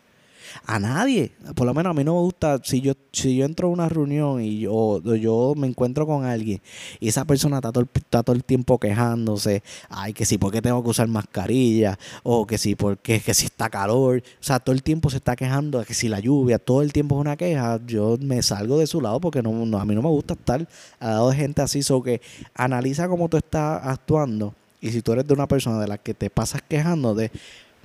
a 0.66 0.78
nadie. 0.78 1.32
Por 1.54 1.66
lo 1.66 1.74
menos 1.74 1.90
a 1.90 1.94
mí 1.94 2.04
no 2.04 2.14
me 2.14 2.20
gusta, 2.20 2.60
si 2.62 2.80
yo, 2.80 2.94
si 3.12 3.36
yo 3.36 3.44
entro 3.44 3.68
a 3.68 3.70
una 3.70 3.88
reunión 3.88 4.42
y 4.42 4.60
yo, 4.60 5.00
yo 5.16 5.54
me 5.56 5.66
encuentro 5.66 6.06
con 6.06 6.24
alguien 6.24 6.60
y 7.00 7.08
esa 7.08 7.24
persona 7.24 7.56
está 7.56 7.72
todo, 7.72 7.86
todo 8.10 8.32
el 8.34 8.44
tiempo 8.44 8.78
quejándose, 8.78 9.62
ay, 9.88 10.12
que 10.12 10.24
si 10.24 10.38
porque 10.38 10.62
tengo 10.62 10.82
que 10.82 10.90
usar 10.90 11.08
mascarilla, 11.08 11.98
o 12.22 12.46
que 12.46 12.58
si 12.58 12.74
porque 12.74 13.20
que 13.20 13.34
si 13.34 13.46
está 13.46 13.70
calor, 13.70 14.22
o 14.40 14.42
sea, 14.42 14.60
todo 14.60 14.74
el 14.74 14.82
tiempo 14.82 15.10
se 15.10 15.16
está 15.16 15.36
quejando, 15.36 15.84
que 15.84 15.94
si 15.94 16.08
la 16.08 16.20
lluvia, 16.20 16.58
todo 16.58 16.82
el 16.82 16.92
tiempo 16.92 17.16
es 17.16 17.20
una 17.20 17.36
queja, 17.36 17.80
yo 17.86 18.16
me 18.20 18.42
salgo 18.42 18.78
de 18.78 18.86
su 18.86 19.00
lado 19.00 19.20
porque 19.20 19.42
no, 19.42 19.50
a 19.78 19.84
mí 19.84 19.94
no 19.94 20.02
me 20.02 20.08
gusta 20.08 20.34
estar 20.34 20.66
al 21.00 21.10
lado 21.10 21.30
de 21.30 21.36
gente 21.36 21.62
así, 21.62 21.82
so 21.82 22.02
que 22.02 22.20
analiza 22.54 23.08
cómo 23.08 23.28
tú 23.28 23.36
estás 23.36 23.80
actuando. 23.84 24.54
Y 24.80 24.90
si 24.90 25.00
tú 25.00 25.12
eres 25.12 25.26
de 25.26 25.32
una 25.32 25.48
persona 25.48 25.80
de 25.80 25.88
la 25.88 25.96
que 25.96 26.12
te 26.12 26.28
pasas 26.28 26.60
quejándote, 26.60 27.30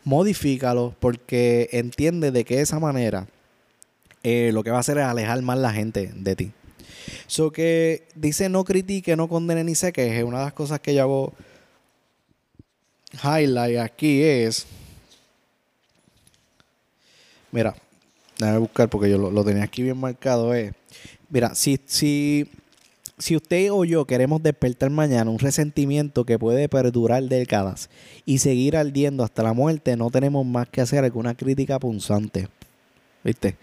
modifícalo 0.09 0.95
porque 0.99 1.69
entiende 1.71 2.31
de 2.31 2.43
que 2.43 2.61
esa 2.61 2.79
manera 2.79 3.27
eh, 4.23 4.49
lo 4.51 4.63
que 4.63 4.71
va 4.71 4.77
a 4.77 4.79
hacer 4.79 4.97
es 4.97 5.05
alejar 5.05 5.41
más 5.43 5.59
la 5.59 5.71
gente 5.71 6.11
de 6.15 6.35
ti. 6.35 6.51
So 7.27 7.51
que 7.51 8.07
dice 8.15 8.49
no 8.49 8.63
critique, 8.63 9.15
no 9.15 9.29
condene 9.29 9.63
ni 9.63 9.75
se 9.75 9.93
queje. 9.93 10.23
Una 10.23 10.39
de 10.39 10.45
las 10.45 10.53
cosas 10.53 10.79
que 10.79 10.95
yo 10.95 11.03
hago 11.03 11.33
highlight 13.23 13.77
aquí 13.77 14.23
es. 14.23 14.65
Mira, 17.51 17.75
déjame 18.37 18.59
buscar 18.59 18.89
porque 18.89 19.11
yo 19.11 19.17
lo, 19.17 19.43
tenía 19.43 19.63
aquí 19.63 19.83
bien 19.83 19.97
marcado. 19.97 20.51
Mira, 21.29 21.53
si 21.53 22.49
si 23.19 23.35
usted 23.35 23.71
o 23.71 23.83
yo 23.83 24.05
queremos 24.05 24.41
despertar 24.41 24.89
mañana 24.89 25.29
un 25.29 25.39
resentimiento 25.39 26.25
que 26.25 26.39
puede 26.39 26.69
perdurar 26.69 27.23
décadas 27.23 27.89
y 28.25 28.39
seguir 28.39 28.77
ardiendo 28.77 29.23
hasta 29.23 29.43
la 29.43 29.53
muerte, 29.53 29.97
no 29.97 30.09
tenemos 30.09 30.45
más 30.45 30.69
que 30.69 30.81
hacer 30.81 31.03
alguna 31.03 31.35
crítica 31.35 31.77
punzante. 31.79 32.47
¿Viste? 33.23 33.57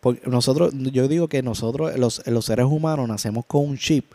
Porque 0.00 0.28
nosotros, 0.28 0.72
yo 0.74 1.08
digo 1.08 1.28
que 1.28 1.42
nosotros, 1.42 1.96
los, 1.98 2.44
seres 2.44 2.66
humanos, 2.66 3.06
nacemos 3.06 3.44
con 3.44 3.68
un 3.68 3.78
chip 3.78 4.06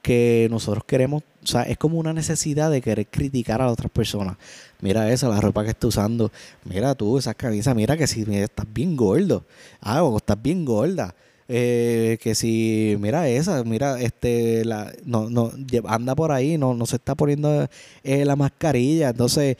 que 0.00 0.48
nosotros 0.50 0.84
queremos, 0.84 1.22
o 1.44 1.46
sea, 1.46 1.62
es 1.64 1.76
como 1.76 1.98
una 1.98 2.14
necesidad 2.14 2.70
de 2.70 2.80
querer 2.80 3.06
criticar 3.06 3.60
a 3.60 3.70
otras 3.70 3.90
personas. 3.90 4.38
Mira 4.80 5.12
esa, 5.12 5.28
la 5.28 5.42
ropa 5.42 5.62
que 5.62 5.70
está 5.70 5.86
usando. 5.86 6.32
Mira 6.64 6.94
tú, 6.94 7.18
esa 7.18 7.34
camisa, 7.34 7.74
mira 7.74 7.98
que 7.98 8.06
si 8.06 8.22
estás 8.22 8.66
bien 8.72 8.96
gordo. 8.96 9.44
Ah, 9.82 10.02
o 10.02 10.16
estás 10.16 10.40
bien 10.40 10.64
gorda 10.64 11.14
eh, 11.52 12.16
que 12.22 12.36
si, 12.36 12.96
mira 13.00 13.28
esa, 13.28 13.64
mira, 13.64 14.00
este, 14.00 14.64
la, 14.64 14.92
no, 15.04 15.28
no, 15.28 15.50
anda 15.88 16.14
por 16.14 16.30
ahí, 16.30 16.56
no, 16.56 16.74
no 16.74 16.86
se 16.86 16.94
está 16.94 17.16
poniendo 17.16 17.68
eh, 18.04 18.24
la 18.24 18.36
mascarilla. 18.36 19.08
Entonces, 19.08 19.56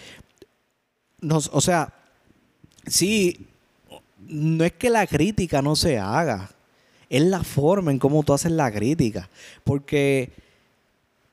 nos, 1.21 1.51
o 1.53 1.61
sea, 1.61 1.93
sí, 2.87 3.45
no 4.21 4.65
es 4.65 4.71
que 4.71 4.89
la 4.89 5.05
crítica 5.05 5.63
no 5.63 5.75
se 5.75 5.99
haga, 5.99 6.53
es 7.09 7.23
la 7.23 7.43
forma 7.43 7.91
en 7.91 7.99
cómo 7.99 8.23
tú 8.23 8.35
haces 8.35 8.53
la 8.53 8.71
crítica. 8.71 9.29
Porque 9.65 10.31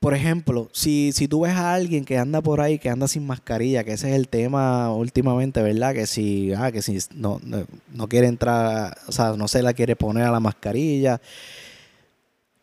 por 0.00 0.14
ejemplo, 0.14 0.68
si, 0.72 1.12
si 1.12 1.26
tú 1.26 1.40
ves 1.40 1.54
a 1.54 1.74
alguien 1.74 2.04
que 2.04 2.18
anda 2.18 2.40
por 2.40 2.60
ahí, 2.60 2.78
que 2.78 2.88
anda 2.88 3.08
sin 3.08 3.26
mascarilla, 3.26 3.82
que 3.82 3.92
ese 3.92 4.10
es 4.10 4.14
el 4.14 4.28
tema 4.28 4.92
últimamente, 4.94 5.60
¿verdad? 5.60 5.92
Que 5.92 6.06
si, 6.06 6.52
ah, 6.52 6.70
que 6.70 6.82
si 6.82 6.98
no, 7.14 7.40
no, 7.42 7.66
no 7.92 8.08
quiere 8.08 8.28
entrar, 8.28 8.96
o 9.08 9.12
sea, 9.12 9.32
no 9.32 9.48
se 9.48 9.62
la 9.62 9.74
quiere 9.74 9.96
poner 9.96 10.24
a 10.24 10.30
la 10.30 10.38
mascarilla, 10.40 11.20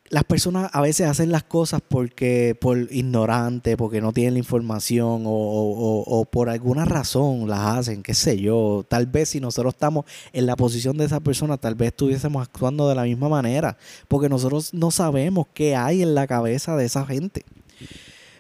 las 0.09 0.23
personas 0.23 0.69
a 0.71 0.81
veces 0.81 1.07
hacen 1.07 1.31
las 1.31 1.43
cosas 1.43 1.81
porque 1.87 2.55
por 2.59 2.77
ignorante, 2.91 3.75
porque 3.75 4.01
no 4.01 4.13
tienen 4.13 4.33
la 4.33 4.39
información 4.39 5.23
o, 5.25 6.27
por 6.31 6.49
alguna 6.49 6.85
razón 6.85 7.47
las 7.47 7.77
hacen, 7.77 8.03
qué 8.03 8.13
sé 8.13 8.39
yo. 8.39 8.85
Tal 8.87 9.07
vez 9.07 9.29
si 9.29 9.39
nosotros 9.39 9.73
estamos 9.73 10.05
en 10.31 10.45
la 10.45 10.55
posición 10.55 10.97
de 10.97 11.05
esa 11.05 11.19
persona, 11.19 11.57
tal 11.57 11.75
vez 11.75 11.87
estuviésemos 11.87 12.43
actuando 12.43 12.87
de 12.87 12.95
la 12.95 13.03
misma 13.03 13.29
manera, 13.29 13.77
porque 14.07 14.29
nosotros 14.29 14.73
no 14.73 14.91
sabemos 14.91 15.47
qué 15.53 15.75
hay 15.75 16.03
en 16.03 16.13
la 16.13 16.27
cabeza 16.27 16.75
de 16.77 16.85
esa 16.85 17.05
gente. 17.05 17.43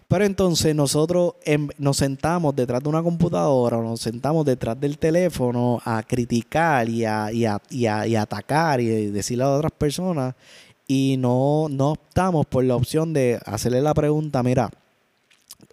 Pero 0.07 0.23
entonces 0.23 0.75
nosotros 0.75 1.33
nos 1.79 1.97
sentamos 1.97 2.55
detrás 2.55 2.83
de 2.83 2.89
una 2.89 3.01
computadora 3.01 3.77
o 3.79 3.81
nos 3.81 4.01
sentamos 4.01 4.45
detrás 4.45 4.79
del 4.79 4.99
teléfono 4.99 5.81
a 5.83 6.03
criticar 6.03 6.87
y 6.87 7.05
a, 7.05 7.31
y 7.31 7.45
a, 7.45 7.59
y 7.71 7.87
a, 7.87 8.05
y 8.05 8.15
a 8.15 8.21
atacar 8.21 8.81
y 8.81 9.07
decirle 9.07 9.45
a 9.45 9.49
otras 9.49 9.71
personas 9.71 10.35
y 10.87 11.15
no, 11.17 11.67
no 11.69 11.91
optamos 11.91 12.45
por 12.45 12.63
la 12.63 12.75
opción 12.75 13.13
de 13.13 13.39
hacerle 13.45 13.81
la 13.81 13.93
pregunta, 13.93 14.43
mira, 14.43 14.69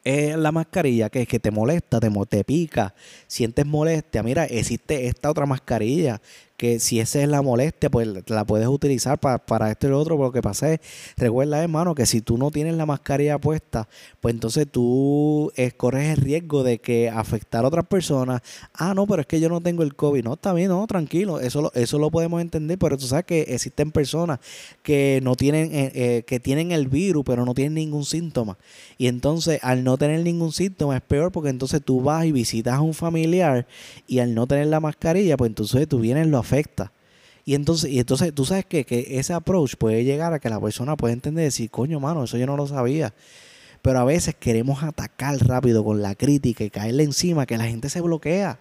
es 0.04 0.36
la 0.36 0.52
mascarilla 0.52 1.10
que, 1.10 1.26
que 1.26 1.38
te 1.38 1.50
molesta, 1.50 2.00
te, 2.00 2.10
te 2.28 2.44
pica, 2.44 2.94
sientes 3.26 3.66
molestia, 3.66 4.22
mira, 4.22 4.44
existe 4.44 5.06
esta 5.06 5.30
otra 5.30 5.46
mascarilla 5.46 6.20
que 6.62 6.78
si 6.78 7.00
esa 7.00 7.20
es 7.20 7.28
la 7.28 7.42
molestia, 7.42 7.90
pues 7.90 8.06
la 8.28 8.44
puedes 8.44 8.68
utilizar 8.68 9.18
para, 9.18 9.44
para 9.44 9.72
esto 9.72 9.88
y 9.88 9.90
lo 9.90 9.98
otro. 9.98 10.16
Pero 10.16 10.30
que 10.30 10.42
pasa 10.42 10.72
es, 10.72 10.78
recuerda, 11.16 11.60
hermano, 11.60 11.96
que 11.96 12.06
si 12.06 12.20
tú 12.20 12.38
no 12.38 12.52
tienes 12.52 12.76
la 12.76 12.86
mascarilla 12.86 13.36
puesta, 13.40 13.88
pues 14.20 14.32
entonces 14.32 14.68
tú 14.70 15.50
corres 15.76 16.16
el 16.16 16.18
riesgo 16.18 16.62
de 16.62 16.78
que 16.78 17.10
afectar 17.10 17.64
a 17.64 17.66
otras 17.66 17.84
personas. 17.86 18.42
Ah, 18.74 18.94
no, 18.94 19.08
pero 19.08 19.22
es 19.22 19.26
que 19.26 19.40
yo 19.40 19.48
no 19.48 19.60
tengo 19.60 19.82
el 19.82 19.96
COVID. 19.96 20.22
No, 20.22 20.34
está 20.34 20.52
bien, 20.52 20.68
no, 20.68 20.86
tranquilo. 20.86 21.40
Eso 21.40 21.62
lo, 21.62 21.72
eso 21.74 21.98
lo 21.98 22.12
podemos 22.12 22.40
entender, 22.40 22.78
pero 22.78 22.96
tú 22.96 23.06
sabes 23.06 23.24
que 23.24 23.40
existen 23.40 23.90
personas 23.90 24.38
que 24.84 25.18
no 25.24 25.34
tienen, 25.34 25.74
eh, 25.74 25.90
eh, 25.96 26.22
que 26.24 26.38
tienen 26.38 26.70
el 26.70 26.86
virus, 26.86 27.24
pero 27.26 27.44
no 27.44 27.54
tienen 27.54 27.74
ningún 27.74 28.04
síntoma. 28.04 28.56
Y 28.98 29.08
entonces, 29.08 29.58
al 29.62 29.82
no 29.82 29.98
tener 29.98 30.20
ningún 30.20 30.52
síntoma, 30.52 30.94
es 30.94 31.02
peor 31.02 31.32
porque 31.32 31.50
entonces 31.50 31.82
tú 31.84 32.02
vas 32.02 32.24
y 32.24 32.30
visitas 32.30 32.74
a 32.74 32.82
un 32.82 32.94
familiar 32.94 33.66
y 34.06 34.20
al 34.20 34.32
no 34.32 34.46
tener 34.46 34.68
la 34.68 34.78
mascarilla, 34.78 35.36
pues 35.36 35.48
entonces 35.48 35.88
tú 35.88 35.98
vienes 35.98 36.28
lo 36.28 36.38
afecta. 36.52 36.92
Y 37.44 37.54
entonces, 37.54 37.90
y 37.90 37.98
entonces 37.98 38.32
tú 38.34 38.44
sabes 38.44 38.66
que, 38.66 38.84
que 38.84 39.18
ese 39.18 39.32
approach 39.32 39.74
puede 39.76 40.04
llegar 40.04 40.32
a 40.32 40.38
que 40.38 40.48
la 40.48 40.60
persona 40.60 40.96
pueda 40.96 41.12
entender 41.12 41.42
y 41.42 41.46
decir, 41.46 41.70
coño, 41.70 41.98
mano, 41.98 42.24
eso 42.24 42.36
yo 42.36 42.46
no 42.46 42.56
lo 42.56 42.66
sabía. 42.66 43.12
Pero 43.80 43.98
a 43.98 44.04
veces 44.04 44.36
queremos 44.38 44.84
atacar 44.84 45.36
rápido 45.44 45.82
con 45.82 46.02
la 46.02 46.14
crítica 46.14 46.62
y 46.62 46.70
caerle 46.70 47.02
encima, 47.02 47.46
que 47.46 47.58
la 47.58 47.64
gente 47.64 47.88
se 47.88 48.00
bloquea. 48.00 48.60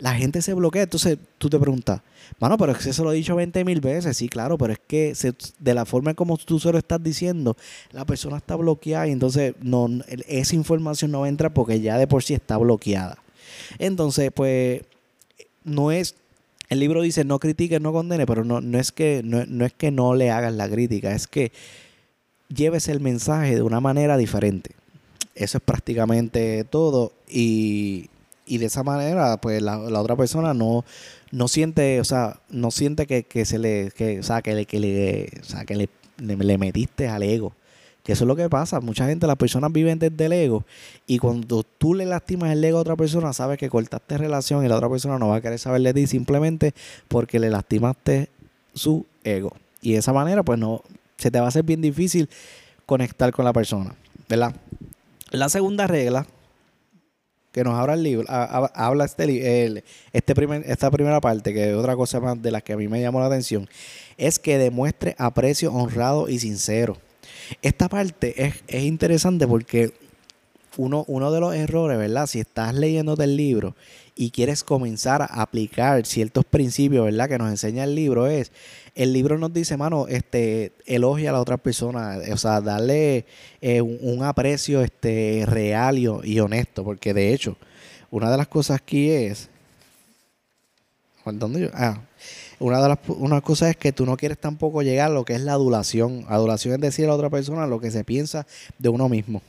La 0.00 0.14
gente 0.14 0.42
se 0.42 0.52
bloquea. 0.52 0.82
Entonces 0.82 1.16
tú 1.38 1.48
te 1.48 1.60
preguntas, 1.60 2.00
mano, 2.40 2.58
pero 2.58 2.72
es 2.72 2.78
que 2.78 2.90
eso 2.90 3.04
lo 3.04 3.12
he 3.12 3.16
dicho 3.16 3.36
20 3.36 3.64
mil 3.64 3.80
veces. 3.80 4.16
Sí, 4.16 4.28
claro, 4.28 4.58
pero 4.58 4.72
es 4.72 4.80
que 4.84 5.14
de 5.60 5.74
la 5.74 5.84
forma 5.84 6.14
como 6.14 6.36
tú 6.38 6.58
se 6.58 6.72
lo 6.72 6.78
estás 6.78 7.00
diciendo, 7.00 7.56
la 7.92 8.04
persona 8.04 8.38
está 8.38 8.56
bloqueada 8.56 9.06
y 9.06 9.12
entonces 9.12 9.54
no, 9.62 9.88
esa 10.26 10.56
información 10.56 11.12
no 11.12 11.20
va 11.20 11.26
a 11.26 11.28
entrar 11.28 11.54
porque 11.54 11.80
ya 11.80 11.98
de 11.98 12.08
por 12.08 12.24
sí 12.24 12.34
está 12.34 12.56
bloqueada. 12.56 13.18
Entonces, 13.78 14.32
pues, 14.34 14.82
no 15.62 15.92
es 15.92 16.16
el 16.68 16.80
libro 16.80 17.02
dice 17.02 17.24
no 17.24 17.38
critique, 17.38 17.80
no 17.80 17.92
condene, 17.92 18.26
pero 18.26 18.44
no, 18.44 18.60
no, 18.60 18.78
es 18.78 18.92
que, 18.92 19.22
no, 19.24 19.64
es 19.64 19.72
que 19.72 19.90
no 19.90 20.14
le 20.14 20.30
hagas 20.30 20.52
la 20.54 20.68
crítica, 20.68 21.12
es 21.12 21.26
que 21.26 21.52
lleves 22.48 22.88
el 22.88 23.00
mensaje 23.00 23.54
de 23.54 23.62
una 23.62 23.80
manera 23.80 24.16
diferente. 24.16 24.70
Eso 25.34 25.58
es 25.58 25.64
prácticamente 25.64 26.64
todo. 26.64 27.12
Y, 27.28 28.08
y 28.46 28.58
de 28.58 28.66
esa 28.66 28.82
manera, 28.82 29.36
pues 29.38 29.62
la, 29.62 29.78
otra 29.78 30.16
persona 30.16 30.54
no, 30.54 30.84
no 31.30 31.48
siente, 31.48 32.00
o 32.00 32.04
sea, 32.04 32.40
no 32.48 32.70
siente 32.70 33.06
que, 33.06 33.44
se 33.44 33.58
le, 33.58 33.90
que, 33.94 34.20
o 34.20 34.22
sea, 34.22 34.42
que 34.42 34.54
le, 34.54 34.66
que 34.66 34.80
le, 34.80 35.30
o 35.40 35.44
sea, 35.44 35.64
que 35.64 35.76
le, 35.76 35.88
le 36.18 36.58
metiste 36.58 37.08
al 37.08 37.22
ego. 37.22 37.52
Que 38.06 38.12
eso 38.12 38.22
es 38.22 38.28
lo 38.28 38.36
que 38.36 38.48
pasa. 38.48 38.78
Mucha 38.78 39.08
gente, 39.08 39.26
las 39.26 39.34
personas 39.34 39.72
viven 39.72 39.98
desde 39.98 40.26
el 40.26 40.32
ego. 40.32 40.64
Y 41.08 41.18
cuando 41.18 41.64
tú 41.64 41.92
le 41.92 42.06
lastimas 42.06 42.52
el 42.52 42.64
ego 42.64 42.78
a 42.78 42.82
otra 42.82 42.94
persona, 42.94 43.32
sabes 43.32 43.58
que 43.58 43.68
cortaste 43.68 44.16
relación 44.16 44.64
y 44.64 44.68
la 44.68 44.76
otra 44.76 44.88
persona 44.88 45.18
no 45.18 45.26
va 45.26 45.36
a 45.38 45.40
querer 45.40 45.58
saber 45.58 45.82
de 45.82 45.92
ti 45.92 46.06
simplemente 46.06 46.72
porque 47.08 47.40
le 47.40 47.50
lastimaste 47.50 48.28
su 48.74 49.04
ego. 49.24 49.56
Y 49.82 49.94
de 49.94 49.98
esa 49.98 50.12
manera, 50.12 50.44
pues 50.44 50.56
no, 50.56 50.82
se 51.16 51.32
te 51.32 51.40
va 51.40 51.46
a 51.46 51.48
hacer 51.48 51.64
bien 51.64 51.82
difícil 51.82 52.30
conectar 52.86 53.32
con 53.32 53.44
la 53.44 53.52
persona. 53.52 53.96
¿Verdad? 54.28 54.54
La 55.32 55.48
segunda 55.48 55.88
regla 55.88 56.28
que 57.50 57.64
nos 57.64 57.74
habla 57.74 57.94
el 57.94 58.04
libro, 58.04 58.24
habla 58.28 59.04
este, 59.04 59.82
este 60.12 60.34
primer, 60.36 60.62
esta 60.64 60.92
primera 60.92 61.20
parte, 61.20 61.52
que 61.52 61.70
es 61.70 61.74
otra 61.74 61.96
cosa 61.96 62.20
más 62.20 62.40
de 62.40 62.52
las 62.52 62.62
que 62.62 62.74
a 62.74 62.76
mí 62.76 62.86
me 62.86 63.00
llamó 63.00 63.18
la 63.18 63.26
atención, 63.26 63.68
es 64.16 64.38
que 64.38 64.58
demuestre 64.58 65.16
aprecio 65.18 65.72
honrado 65.72 66.28
y 66.28 66.38
sincero. 66.38 66.98
Esta 67.62 67.88
parte 67.88 68.44
es, 68.44 68.54
es 68.68 68.84
interesante 68.84 69.46
porque 69.46 69.92
uno, 70.76 71.04
uno 71.08 71.30
de 71.32 71.40
los 71.40 71.54
errores, 71.54 71.98
¿verdad? 71.98 72.26
Si 72.26 72.40
estás 72.40 72.74
leyendo 72.74 73.14
el 73.14 73.36
libro 73.36 73.74
y 74.14 74.30
quieres 74.30 74.64
comenzar 74.64 75.22
a 75.22 75.26
aplicar 75.26 76.06
ciertos 76.06 76.44
principios, 76.44 77.04
¿verdad? 77.04 77.28
Que 77.28 77.38
nos 77.38 77.50
enseña 77.50 77.84
el 77.84 77.94
libro 77.94 78.26
es, 78.26 78.52
el 78.94 79.12
libro 79.12 79.38
nos 79.38 79.52
dice, 79.52 79.76
mano, 79.76 80.06
este, 80.08 80.72
elogia 80.86 81.30
a 81.30 81.32
la 81.34 81.40
otra 81.40 81.58
persona, 81.58 82.18
o 82.32 82.36
sea, 82.38 82.62
darle 82.62 83.26
eh, 83.60 83.82
un, 83.82 84.24
aprecio 84.24 84.82
este, 84.82 85.44
real 85.46 85.98
y, 85.98 86.40
honesto, 86.40 86.82
porque 86.82 87.12
de 87.12 87.34
hecho, 87.34 87.58
una 88.10 88.30
de 88.30 88.38
las 88.38 88.48
cosas 88.48 88.80
aquí 88.80 89.10
es, 89.10 89.50
¿dónde 91.26 91.60
yo? 91.60 91.68
Ah, 91.74 92.00
una 92.58 92.82
de 92.82 92.88
las 92.88 92.98
una 93.08 93.40
cosa 93.40 93.70
es 93.70 93.76
que 93.76 93.92
tú 93.92 94.06
no 94.06 94.16
quieres 94.16 94.38
tampoco 94.38 94.82
llegar 94.82 95.10
a 95.10 95.14
lo 95.14 95.24
que 95.24 95.34
es 95.34 95.40
la 95.40 95.52
adulación. 95.52 96.24
Adulación 96.28 96.74
es 96.74 96.80
decir 96.80 97.04
a 97.04 97.08
la 97.08 97.14
otra 97.14 97.30
persona 97.30 97.66
lo 97.66 97.80
que 97.80 97.90
se 97.90 98.04
piensa 98.04 98.46
de 98.78 98.88
uno 98.88 99.08
mismo. 99.08 99.42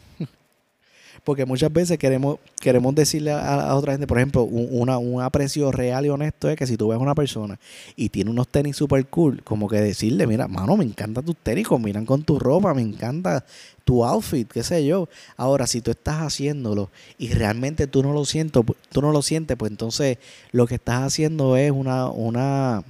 Porque 1.23 1.45
muchas 1.45 1.71
veces 1.71 1.97
queremos, 1.97 2.37
queremos 2.59 2.95
decirle 2.95 3.31
a, 3.31 3.75
otra 3.75 3.93
gente, 3.93 4.07
por 4.07 4.17
ejemplo, 4.17 4.43
un, 4.43 4.89
un 4.89 5.21
aprecio 5.21 5.71
real 5.71 6.05
y 6.05 6.09
honesto 6.09 6.49
es 6.49 6.55
que 6.55 6.67
si 6.67 6.77
tú 6.77 6.89
ves 6.89 6.97
a 6.97 7.01
una 7.01 7.15
persona 7.15 7.59
y 7.95 8.09
tiene 8.09 8.31
unos 8.31 8.47
tenis 8.47 8.75
super 8.75 9.05
cool, 9.07 9.43
como 9.43 9.67
que 9.67 9.81
decirle, 9.81 10.27
mira, 10.27 10.47
mano, 10.47 10.77
me 10.77 10.85
encanta 10.85 11.21
tus 11.21 11.35
tenis, 11.37 11.67
combinan 11.67 12.05
con 12.05 12.23
tu 12.23 12.39
ropa, 12.39 12.73
me 12.73 12.81
encanta 12.81 13.45
tu 13.83 14.03
outfit, 14.03 14.51
qué 14.51 14.63
sé 14.63 14.85
yo. 14.85 15.07
Ahora, 15.37 15.65
si 15.65 15.81
tú 15.81 15.91
estás 15.91 16.21
haciéndolo 16.21 16.89
y 17.17 17.29
realmente 17.29 17.87
tú 17.87 18.03
no 18.03 18.13
lo 18.13 18.25
siento, 18.25 18.65
tú 18.91 19.01
no 19.01 19.11
lo 19.11 19.21
sientes, 19.21 19.55
pues 19.57 19.71
entonces 19.71 20.17
lo 20.51 20.67
que 20.67 20.75
estás 20.75 21.03
haciendo 21.03 21.55
es 21.55 21.71
una, 21.71 22.09
una 22.09 22.83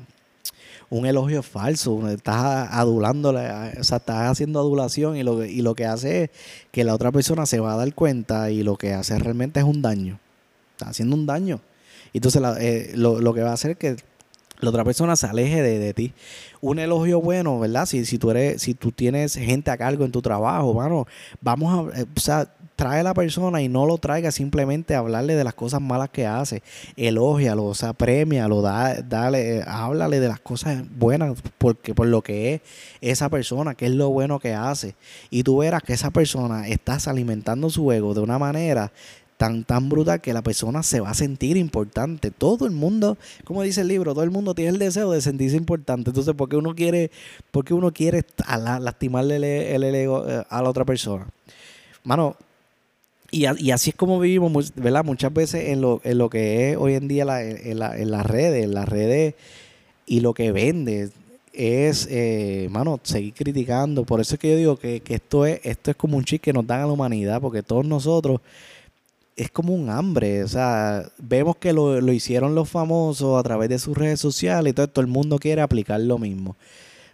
un 0.89 1.05
elogio 1.05 1.43
falso, 1.43 2.07
estás 2.09 2.69
adulándole, 2.71 3.39
o 3.79 3.83
sea, 3.83 3.97
estás 3.97 4.31
haciendo 4.31 4.59
adulación 4.59 5.17
y 5.17 5.23
lo, 5.23 5.43
y 5.43 5.61
lo 5.61 5.75
que 5.75 5.85
hace 5.85 6.23
es 6.23 6.29
que 6.71 6.83
la 6.83 6.93
otra 6.93 7.11
persona 7.11 7.45
se 7.45 7.59
va 7.59 7.73
a 7.73 7.77
dar 7.77 7.93
cuenta 7.93 8.51
y 8.51 8.63
lo 8.63 8.77
que 8.77 8.93
hace 8.93 9.17
realmente 9.19 9.59
es 9.59 9.65
un 9.65 9.81
daño. 9.81 10.19
Está 10.71 10.89
haciendo 10.89 11.15
un 11.15 11.25
daño. 11.25 11.59
Entonces 12.13 12.41
eh, 12.59 12.91
lo, 12.95 13.19
lo, 13.19 13.33
que 13.33 13.41
va 13.41 13.51
a 13.51 13.53
hacer 13.53 13.71
es 13.71 13.77
que 13.77 13.97
la 14.59 14.69
otra 14.69 14.83
persona 14.83 15.15
se 15.15 15.27
aleje 15.27 15.61
de, 15.61 15.77
de, 15.77 15.93
ti. 15.93 16.13
Un 16.61 16.79
elogio 16.79 17.21
bueno, 17.21 17.59
¿verdad? 17.59 17.85
Si, 17.85 18.05
si 18.05 18.17
tú 18.17 18.31
eres, 18.31 18.61
si 18.61 18.73
tú 18.73 18.91
tienes 18.91 19.35
gente 19.35 19.69
a 19.69 19.77
cargo 19.77 20.05
en 20.05 20.11
tu 20.11 20.21
trabajo, 20.21 20.73
mano, 20.73 21.05
vamos 21.41 21.93
a, 21.93 21.99
eh, 21.99 22.05
o 22.15 22.19
sea, 22.19 22.51
trae 22.77 22.99
a 22.99 23.03
la 23.03 23.15
persona 23.15 23.61
y 23.63 23.67
no 23.67 23.87
lo 23.87 23.97
traiga 23.97 24.31
simplemente 24.31 24.93
a 24.93 24.99
hablarle 24.99 25.35
de 25.35 25.43
las 25.43 25.55
cosas 25.55 25.81
malas 25.81 26.09
que 26.09 26.27
hace. 26.27 26.61
Elógialo, 26.95 27.65
o 27.65 27.73
sea, 27.73 27.93
premialo, 27.93 28.61
da, 28.61 29.01
dale, 29.01 29.63
háblale 29.65 30.19
de 30.19 30.27
las 30.27 30.39
cosas 30.39 30.83
buenas 30.95 31.41
porque 31.57 31.95
por 31.95 32.07
lo 32.07 32.21
que 32.21 32.53
es 32.53 32.61
esa 33.01 33.29
persona, 33.29 33.73
que 33.73 33.87
es 33.87 33.91
lo 33.93 34.09
bueno 34.09 34.39
que 34.39 34.53
hace. 34.53 34.93
Y 35.31 35.41
tú 35.41 35.57
verás 35.57 35.81
que 35.81 35.93
esa 35.93 36.11
persona 36.11 36.67
estás 36.67 37.07
alimentando 37.07 37.71
su 37.71 37.91
ego 37.91 38.13
de 38.13 38.21
una 38.21 38.37
manera 38.37 38.91
tan, 39.37 39.63
tan 39.63 39.89
brutal 39.89 40.21
que 40.21 40.31
la 40.31 40.43
persona 40.43 40.83
se 40.83 40.99
va 40.99 41.09
a 41.09 41.15
sentir 41.15 41.57
importante. 41.57 42.29
Todo 42.29 42.67
el 42.67 42.73
mundo, 42.73 43.17
como 43.43 43.63
dice 43.63 43.81
el 43.81 43.87
libro, 43.87 44.13
todo 44.13 44.23
el 44.23 44.29
mundo 44.31 44.53
tiene 44.53 44.69
el 44.69 44.77
deseo 44.77 45.11
de 45.11 45.21
sentirse 45.21 45.57
importante. 45.57 46.11
Entonces, 46.11 46.35
¿por 46.35 46.47
qué 46.47 46.57
uno 46.57 46.75
quiere, 46.75 47.09
porque 47.49 47.73
uno 47.73 47.91
quiere 47.91 48.23
lastimarle 48.79 49.75
el, 49.75 49.83
ego 49.83 50.29
eh, 50.29 50.45
a 50.47 50.61
la 50.61 50.69
otra 50.69 50.85
persona? 50.85 51.27
Mano, 52.03 52.37
y, 53.31 53.45
así 53.45 53.89
es 53.89 53.95
como 53.95 54.19
vivimos. 54.19 54.73
Muchas 55.03 55.33
veces 55.33 55.69
en 55.69 55.81
lo, 55.81 56.01
en 56.03 56.17
lo 56.17 56.29
que 56.29 56.71
es 56.71 56.77
hoy 56.77 56.93
en 56.93 57.07
día 57.07 57.23
en, 57.41 57.79
las 57.79 58.25
redes, 58.25 58.63
en 58.63 58.73
las 58.73 58.87
redes 58.87 59.35
y 60.05 60.21
lo 60.21 60.33
que 60.33 60.51
vende 60.51 61.09
es, 61.53 62.07
eh, 62.09 62.67
mano, 62.71 62.99
seguir 63.03 63.33
criticando. 63.33 64.05
Por 64.05 64.21
eso 64.21 64.35
es 64.35 64.39
que 64.39 64.51
yo 64.51 64.57
digo 64.57 64.77
que, 64.77 65.01
esto, 65.07 65.45
es, 65.45 65.59
esto 65.63 65.91
es 65.91 65.97
como 65.97 66.17
un 66.17 66.23
chip 66.23 66.41
que 66.41 66.53
nos 66.53 66.65
dan 66.65 66.81
a 66.81 66.85
la 66.85 66.91
humanidad, 66.93 67.41
porque 67.41 67.63
todos 67.63 67.85
nosotros 67.85 68.39
es 69.35 69.51
como 69.51 69.73
un 69.73 69.89
hambre. 69.89 70.43
O 70.43 70.47
sea, 70.47 71.11
vemos 71.17 71.57
que 71.57 71.73
lo, 71.73 71.99
hicieron 72.13 72.55
los 72.55 72.69
famosos 72.69 73.37
a 73.37 73.43
través 73.43 73.69
de 73.69 73.79
sus 73.79 73.97
redes 73.97 74.21
sociales 74.21 74.71
y 74.71 74.73
todo, 74.73 74.87
todo 74.87 75.01
el 75.01 75.11
mundo 75.11 75.37
quiere 75.37 75.61
aplicar 75.61 75.99
lo 75.99 76.17
mismo. 76.17 76.55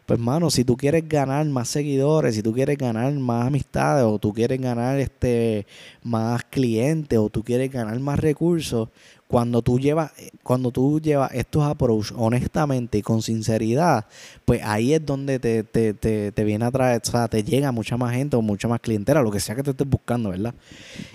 Pues, 0.05 0.19
mano, 0.19 0.49
si 0.49 0.65
tú 0.65 0.75
quieres 0.75 1.07
ganar 1.07 1.45
más 1.45 1.69
seguidores, 1.69 2.35
si 2.35 2.43
tú 2.43 2.53
quieres 2.53 2.77
ganar 2.77 3.13
más 3.13 3.47
amistades, 3.47 4.03
o 4.03 4.19
tú 4.19 4.33
quieres 4.33 4.59
ganar 4.59 4.99
este 4.99 5.65
más 6.03 6.43
clientes, 6.43 7.17
o 7.17 7.29
tú 7.29 7.43
quieres 7.43 7.71
ganar 7.71 7.97
más 7.99 8.19
recursos, 8.19 8.89
cuando 9.27 9.61
tú 9.61 9.79
llevas, 9.79 10.11
cuando 10.43 10.69
tú 10.71 10.99
llevas 10.99 11.33
estos 11.33 11.63
approach 11.63 12.11
honestamente 12.15 12.99
y 12.99 13.01
con 13.01 13.21
sinceridad, 13.21 14.05
pues 14.45 14.61
ahí 14.63 14.93
es 14.93 15.05
donde 15.05 15.39
te, 15.39 15.63
te, 15.63 15.93
te, 15.93 16.31
te 16.31 16.43
viene 16.43 16.65
a 16.65 16.71
traer, 16.71 17.01
o 17.03 17.09
sea, 17.09 17.27
te 17.27 17.43
llega 17.43 17.71
mucha 17.71 17.97
más 17.97 18.13
gente 18.13 18.35
o 18.35 18.41
mucha 18.41 18.67
más 18.67 18.79
clientela, 18.79 19.23
lo 19.23 19.31
que 19.31 19.39
sea 19.39 19.55
que 19.55 19.63
te 19.63 19.71
estés 19.71 19.89
buscando, 19.89 20.29
¿verdad? 20.29 20.53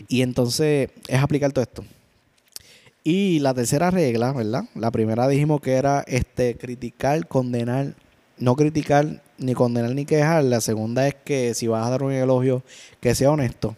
Y 0.08 0.22
entonces 0.22 0.90
es 1.06 1.22
aplicar 1.22 1.52
todo 1.52 1.62
esto. 1.62 1.84
Y 3.04 3.38
la 3.38 3.54
tercera 3.54 3.90
regla, 3.90 4.32
¿verdad? 4.32 4.64
La 4.74 4.90
primera 4.90 5.28
dijimos 5.28 5.60
que 5.60 5.74
era 5.74 6.04
este 6.08 6.56
criticar, 6.56 7.26
condenar, 7.28 7.94
no 8.38 8.56
criticar, 8.56 9.22
ni 9.38 9.54
condenar, 9.54 9.94
ni 9.94 10.04
quejar. 10.04 10.44
La 10.44 10.60
segunda 10.60 11.06
es 11.06 11.14
que 11.14 11.54
si 11.54 11.66
vas 11.66 11.86
a 11.86 11.90
dar 11.90 12.02
un 12.02 12.12
elogio, 12.12 12.62
que 13.00 13.14
sea 13.14 13.30
honesto. 13.30 13.76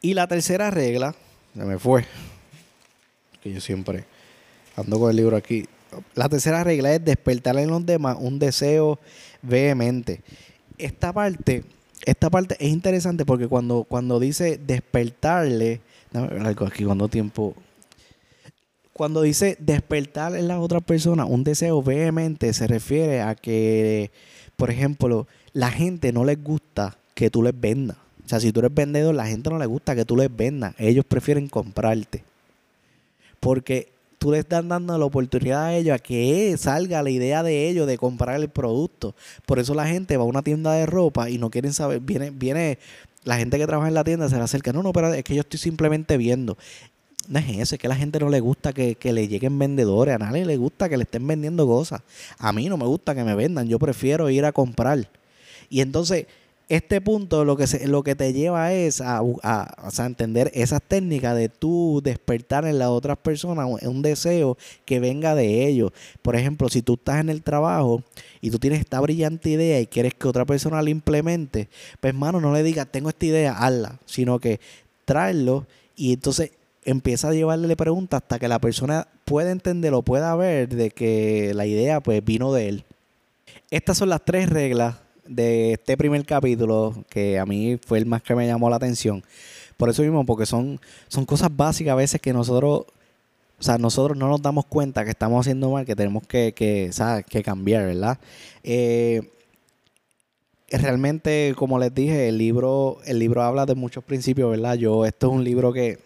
Y 0.00 0.14
la 0.14 0.26
tercera 0.26 0.70
regla, 0.70 1.14
se 1.54 1.64
me 1.64 1.78
fue, 1.78 2.04
que 3.42 3.52
yo 3.52 3.60
siempre 3.60 4.04
ando 4.76 4.98
con 4.98 5.10
el 5.10 5.16
libro 5.16 5.36
aquí. 5.36 5.66
La 6.14 6.28
tercera 6.28 6.64
regla 6.64 6.94
es 6.94 7.04
despertar 7.04 7.56
en 7.58 7.68
los 7.68 7.84
demás 7.84 8.16
un 8.18 8.38
deseo 8.38 8.98
vehemente. 9.42 10.22
Esta 10.78 11.12
parte, 11.12 11.64
esta 12.04 12.30
parte 12.30 12.56
es 12.58 12.70
interesante 12.70 13.24
porque 13.24 13.46
cuando, 13.46 13.84
cuando 13.84 14.18
dice 14.18 14.58
despertarle, 14.58 15.80
algo 16.14 16.66
aquí 16.66 16.84
cuando 16.84 17.08
tiempo. 17.08 17.54
Cuando 18.92 19.22
dice 19.22 19.56
despertar 19.58 20.36
en 20.36 20.48
la 20.48 20.60
otra 20.60 20.80
persona 20.80 21.24
un 21.24 21.44
deseo 21.44 21.82
vehemente, 21.82 22.52
se 22.52 22.66
refiere 22.66 23.22
a 23.22 23.34
que, 23.34 24.10
por 24.56 24.70
ejemplo, 24.70 25.26
la 25.52 25.70
gente 25.70 26.12
no 26.12 26.24
les 26.24 26.42
gusta 26.42 26.96
que 27.14 27.30
tú 27.30 27.42
les 27.42 27.58
vendas. 27.58 27.96
O 28.24 28.28
sea, 28.28 28.40
si 28.40 28.52
tú 28.52 28.60
eres 28.60 28.74
vendedor, 28.74 29.14
la 29.14 29.26
gente 29.26 29.50
no 29.50 29.58
le 29.58 29.66
gusta 29.66 29.94
que 29.94 30.04
tú 30.04 30.16
les 30.16 30.34
vendas. 30.34 30.74
Ellos 30.78 31.04
prefieren 31.04 31.48
comprarte 31.48 32.24
porque 33.42 33.88
tú 34.18 34.30
le 34.30 34.38
estás 34.38 34.66
dando 34.66 34.96
la 34.96 35.04
oportunidad 35.04 35.64
a 35.64 35.74
ellos 35.74 35.96
a 35.96 35.98
que 35.98 36.54
salga 36.56 37.02
la 37.02 37.10
idea 37.10 37.42
de 37.42 37.68
ellos 37.68 37.88
de 37.88 37.98
comprar 37.98 38.40
el 38.40 38.48
producto. 38.48 39.16
Por 39.46 39.58
eso 39.58 39.74
la 39.74 39.88
gente 39.88 40.16
va 40.16 40.22
a 40.22 40.26
una 40.26 40.42
tienda 40.42 40.72
de 40.74 40.86
ropa 40.86 41.28
y 41.28 41.38
no 41.38 41.50
quieren 41.50 41.72
saber, 41.72 41.98
viene, 41.98 42.30
viene 42.30 42.78
la 43.24 43.36
gente 43.36 43.58
que 43.58 43.66
trabaja 43.66 43.88
en 43.88 43.94
la 43.94 44.04
tienda 44.04 44.28
se 44.28 44.36
le 44.36 44.42
acerca, 44.42 44.72
no, 44.72 44.84
no, 44.84 44.92
pero 44.92 45.12
es 45.12 45.24
que 45.24 45.34
yo 45.34 45.40
estoy 45.40 45.58
simplemente 45.58 46.16
viendo. 46.16 46.56
No 47.28 47.38
es 47.38 47.48
eso, 47.58 47.74
es 47.74 47.80
que 47.80 47.86
a 47.86 47.90
la 47.90 47.96
gente 47.96 48.18
no 48.18 48.28
le 48.28 48.40
gusta 48.40 48.72
que, 48.72 48.96
que, 48.96 49.12
le 49.12 49.28
lleguen 49.28 49.58
vendedores, 49.58 50.14
a 50.14 50.18
nadie 50.18 50.44
le 50.44 50.56
gusta 50.56 50.88
que 50.88 50.96
le 50.96 51.04
estén 51.04 51.26
vendiendo 51.26 51.66
cosas. 51.66 52.02
A 52.38 52.52
mí 52.52 52.68
no 52.68 52.76
me 52.76 52.86
gusta 52.86 53.14
que 53.14 53.24
me 53.24 53.34
vendan, 53.34 53.68
yo 53.68 53.78
prefiero 53.78 54.28
ir 54.28 54.44
a 54.44 54.52
comprar. 54.52 55.08
Y 55.70 55.80
entonces 55.80 56.26
este 56.68 57.02
punto 57.02 57.44
lo 57.44 57.54
que, 57.54 57.66
lo 57.86 58.02
que 58.02 58.14
te 58.14 58.32
lleva 58.32 58.72
es 58.72 59.02
a, 59.02 59.20
entender 59.98 60.50
esas 60.54 60.80
técnicas 60.80 61.36
de 61.36 61.50
tú 61.50 62.00
despertar 62.02 62.64
en 62.64 62.78
las 62.78 62.88
otras 62.88 63.18
personas 63.18 63.68
un 63.82 64.00
deseo 64.00 64.56
que 64.86 64.98
venga 64.98 65.34
de 65.34 65.66
ellos. 65.66 65.92
Por 66.22 66.34
ejemplo, 66.34 66.70
si 66.70 66.80
tú 66.80 66.94
estás 66.94 67.20
en 67.20 67.28
el 67.28 67.42
trabajo 67.42 68.02
y 68.40 68.50
tú 68.50 68.58
tienes 68.58 68.80
esta 68.80 69.00
brillante 69.00 69.50
idea 69.50 69.80
y 69.80 69.86
quieres 69.86 70.14
que 70.14 70.28
otra 70.28 70.46
persona 70.46 70.80
la 70.80 70.88
implemente, 70.88 71.68
pues 72.00 72.14
hermano, 72.14 72.40
no 72.40 72.54
le 72.54 72.62
digas, 72.62 72.88
tengo 72.90 73.10
esta 73.10 73.26
idea, 73.26 73.52
hazla, 73.52 73.98
sino 74.06 74.38
que 74.38 74.58
tráelo 75.04 75.66
y 75.94 76.14
entonces 76.14 76.52
empieza 76.84 77.28
a 77.28 77.32
llevarle 77.32 77.76
preguntas 77.76 78.22
hasta 78.22 78.38
que 78.38 78.48
la 78.48 78.60
persona 78.60 79.06
pueda 79.24 79.50
entender 79.50 79.94
o 79.94 80.02
pueda 80.02 80.34
ver 80.36 80.68
de 80.68 80.90
que 80.90 81.52
la 81.54 81.66
idea 81.66 82.00
pues 82.00 82.24
vino 82.24 82.52
de 82.52 82.68
él. 82.68 82.84
Estas 83.70 83.98
son 83.98 84.08
las 84.08 84.24
tres 84.24 84.50
reglas 84.50 84.96
de 85.26 85.74
este 85.74 85.96
primer 85.96 86.24
capítulo, 86.24 87.04
que 87.08 87.38
a 87.38 87.46
mí 87.46 87.78
fue 87.86 87.98
el 87.98 88.06
más 88.06 88.22
que 88.22 88.34
me 88.34 88.46
llamó 88.46 88.68
la 88.68 88.76
atención. 88.76 89.22
Por 89.76 89.88
eso 89.88 90.02
mismo, 90.02 90.26
porque 90.26 90.46
son, 90.46 90.80
son 91.08 91.24
cosas 91.24 91.54
básicas 91.54 91.92
a 91.92 91.96
veces 91.96 92.20
que 92.20 92.32
nosotros, 92.32 92.86
o 93.58 93.62
sea, 93.62 93.78
nosotros 93.78 94.16
no 94.16 94.28
nos 94.28 94.42
damos 94.42 94.66
cuenta 94.66 95.04
que 95.04 95.10
estamos 95.10 95.40
haciendo 95.40 95.70
mal, 95.70 95.86
que 95.86 95.96
tenemos 95.96 96.26
que, 96.26 96.52
que, 96.52 96.90
que 97.28 97.42
cambiar, 97.42 97.86
¿verdad? 97.86 98.18
Eh, 98.62 99.30
realmente, 100.70 101.54
como 101.56 101.78
les 101.78 101.94
dije, 101.94 102.28
el 102.28 102.38
libro, 102.38 102.98
el 103.04 103.18
libro 103.18 103.42
habla 103.42 103.66
de 103.66 103.74
muchos 103.74 104.04
principios, 104.04 104.50
¿verdad? 104.50 104.74
Yo, 104.74 105.04
esto 105.04 105.28
es 105.28 105.32
un 105.32 105.44
libro 105.44 105.72
que, 105.72 105.98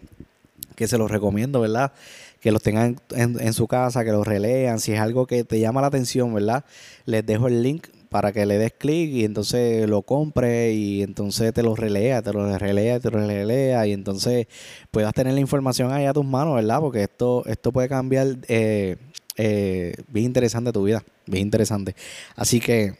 que 0.76 0.86
se 0.86 0.98
los 0.98 1.10
recomiendo, 1.10 1.60
¿verdad? 1.60 1.92
Que 2.40 2.52
los 2.52 2.62
tengan 2.62 3.00
en, 3.10 3.52
su 3.52 3.66
casa, 3.66 4.04
que 4.04 4.12
los 4.12 4.26
relean. 4.26 4.78
Si 4.78 4.92
es 4.92 5.00
algo 5.00 5.26
que 5.26 5.42
te 5.42 5.58
llama 5.58 5.80
la 5.80 5.88
atención, 5.88 6.32
¿verdad? 6.32 6.64
Les 7.06 7.26
dejo 7.26 7.48
el 7.48 7.62
link 7.62 7.88
para 8.08 8.32
que 8.32 8.46
le 8.46 8.56
des 8.58 8.72
clic 8.72 9.10
y 9.10 9.24
entonces 9.24 9.88
lo 9.88 10.02
compre 10.02 10.72
y 10.72 11.02
entonces 11.02 11.52
te 11.52 11.62
lo 11.62 11.74
relea, 11.74 12.22
te 12.22 12.32
lo 12.32 12.56
relea, 12.56 13.00
te 13.00 13.10
lo 13.10 13.18
relea 13.18 13.86
y 13.86 13.92
entonces 13.92 14.46
puedas 14.92 15.12
tener 15.12 15.34
la 15.34 15.40
información 15.40 15.92
ahí 15.92 16.06
a 16.06 16.12
tus 16.12 16.24
manos, 16.24 16.54
¿verdad? 16.54 16.80
Porque 16.80 17.02
esto, 17.02 17.44
esto 17.46 17.72
puede 17.72 17.88
cambiar 17.88 18.38
eh, 18.48 18.96
eh, 19.36 19.94
bien 20.08 20.26
interesante 20.26 20.72
tu 20.72 20.84
vida, 20.84 21.02
bien 21.26 21.42
interesante. 21.42 21.96
Así 22.36 22.60
que 22.60 22.94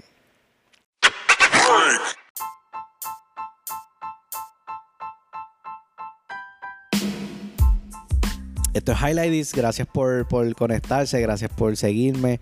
Esto 8.87 9.05
es 9.05 9.11
Highlights. 9.11 9.53
Gracias 9.53 9.89
por, 9.89 10.29
por 10.29 10.55
conectarse, 10.55 11.21
gracias 11.21 11.51
por 11.51 11.77
seguirme. 11.77 12.39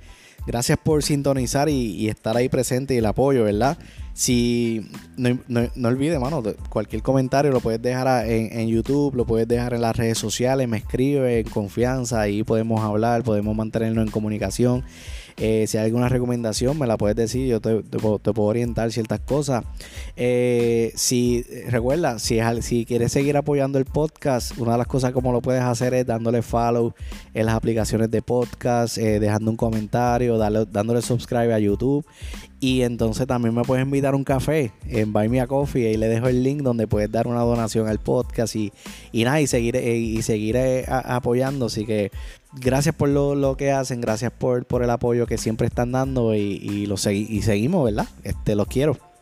Gracias 0.46 0.76
por 0.76 1.02
sintonizar 1.02 1.70
y, 1.70 2.06
estar 2.10 2.36
ahí 2.36 2.50
presente 2.50 2.92
y 2.92 2.98
el 2.98 3.06
apoyo, 3.06 3.44
¿verdad? 3.44 3.78
Si 4.12 4.86
no, 5.16 5.38
no, 5.48 5.88
olvides, 5.88 6.20
mano, 6.20 6.42
cualquier 6.68 7.00
comentario 7.00 7.50
lo 7.50 7.60
puedes 7.60 7.80
dejar 7.80 8.26
en, 8.28 8.68
YouTube, 8.68 9.14
lo 9.14 9.24
puedes 9.24 9.48
dejar 9.48 9.72
en 9.72 9.80
las 9.80 9.96
redes 9.96 10.18
sociales, 10.18 10.68
me 10.68 10.76
escribe 10.76 11.40
en 11.40 11.48
confianza, 11.48 12.20
ahí 12.20 12.42
podemos 12.42 12.82
hablar, 12.82 13.22
podemos 13.22 13.56
mantenernos 13.56 14.04
en 14.04 14.10
comunicación. 14.10 14.84
Eh, 15.36 15.66
si 15.66 15.78
hay 15.78 15.86
alguna 15.86 16.08
recomendación, 16.08 16.78
me 16.78 16.86
la 16.86 16.96
puedes 16.96 17.16
decir, 17.16 17.46
yo 17.48 17.60
te, 17.60 17.82
puedo 17.82 18.20
orientar 18.42 18.92
ciertas 18.92 19.20
cosas. 19.20 19.64
Eh, 20.16 20.92
si 20.94 21.42
recuerda, 21.68 22.18
si, 22.18 22.38
si 22.60 22.84
quieres 22.84 23.12
seguir 23.12 23.36
apoyando 23.36 23.78
el 23.78 23.84
podcast, 23.84 24.56
una 24.58 24.72
de 24.72 24.78
las 24.78 24.86
cosas 24.86 25.12
como 25.12 25.32
lo 25.32 25.40
puedes 25.40 25.62
hacer 25.62 25.94
es 25.94 26.06
dándole 26.06 26.42
follow 26.42 26.94
en 27.34 27.46
las 27.46 27.54
aplicaciones 27.54 28.10
de 28.10 28.22
podcast, 28.22 28.98
eh, 28.98 29.18
dejando 29.18 29.50
un 29.50 29.56
comentario, 29.56 30.38
dándole 30.38 31.02
subscribe 31.02 31.52
a 31.52 31.58
YouTube. 31.58 32.04
Y 32.60 32.82
entonces 32.82 33.26
también 33.26 33.54
me 33.54 33.62
puedes 33.62 33.84
invitar 33.84 34.14
un 34.14 34.24
café 34.24 34.72
en 34.88 35.12
Buy 35.12 35.28
Me 35.28 35.40
a 35.40 35.46
Coffee. 35.46 35.86
Ahí 35.86 35.96
le 35.96 36.08
dejo 36.08 36.28
el 36.28 36.42
link 36.42 36.62
donde 36.62 36.86
puedes 36.86 37.10
dar 37.10 37.26
una 37.26 37.40
donación 37.40 37.88
al 37.88 37.98
podcast 37.98 38.56
y, 38.56 38.72
y 39.12 39.24
nada, 39.24 39.40
y 39.40 39.46
seguir, 39.46 39.76
y 39.76 40.22
seguir 40.22 40.56
apoyando. 40.88 41.66
Así 41.66 41.84
que 41.84 42.10
gracias 42.54 42.94
por 42.94 43.08
lo, 43.10 43.56
que 43.56 43.70
hacen, 43.70 44.00
gracias 44.00 44.32
por, 44.32 44.64
por 44.66 44.82
el 44.82 44.90
apoyo 44.90 45.26
que 45.26 45.38
siempre 45.38 45.66
están 45.66 45.92
dando 45.92 46.34
y, 46.34 46.38
y, 46.40 46.86
lo 46.86 46.94
y 46.94 47.42
seguimos, 47.42 47.84
¿verdad? 47.84 48.08
Este, 48.22 48.54
los 48.54 48.66
quiero. 48.66 49.13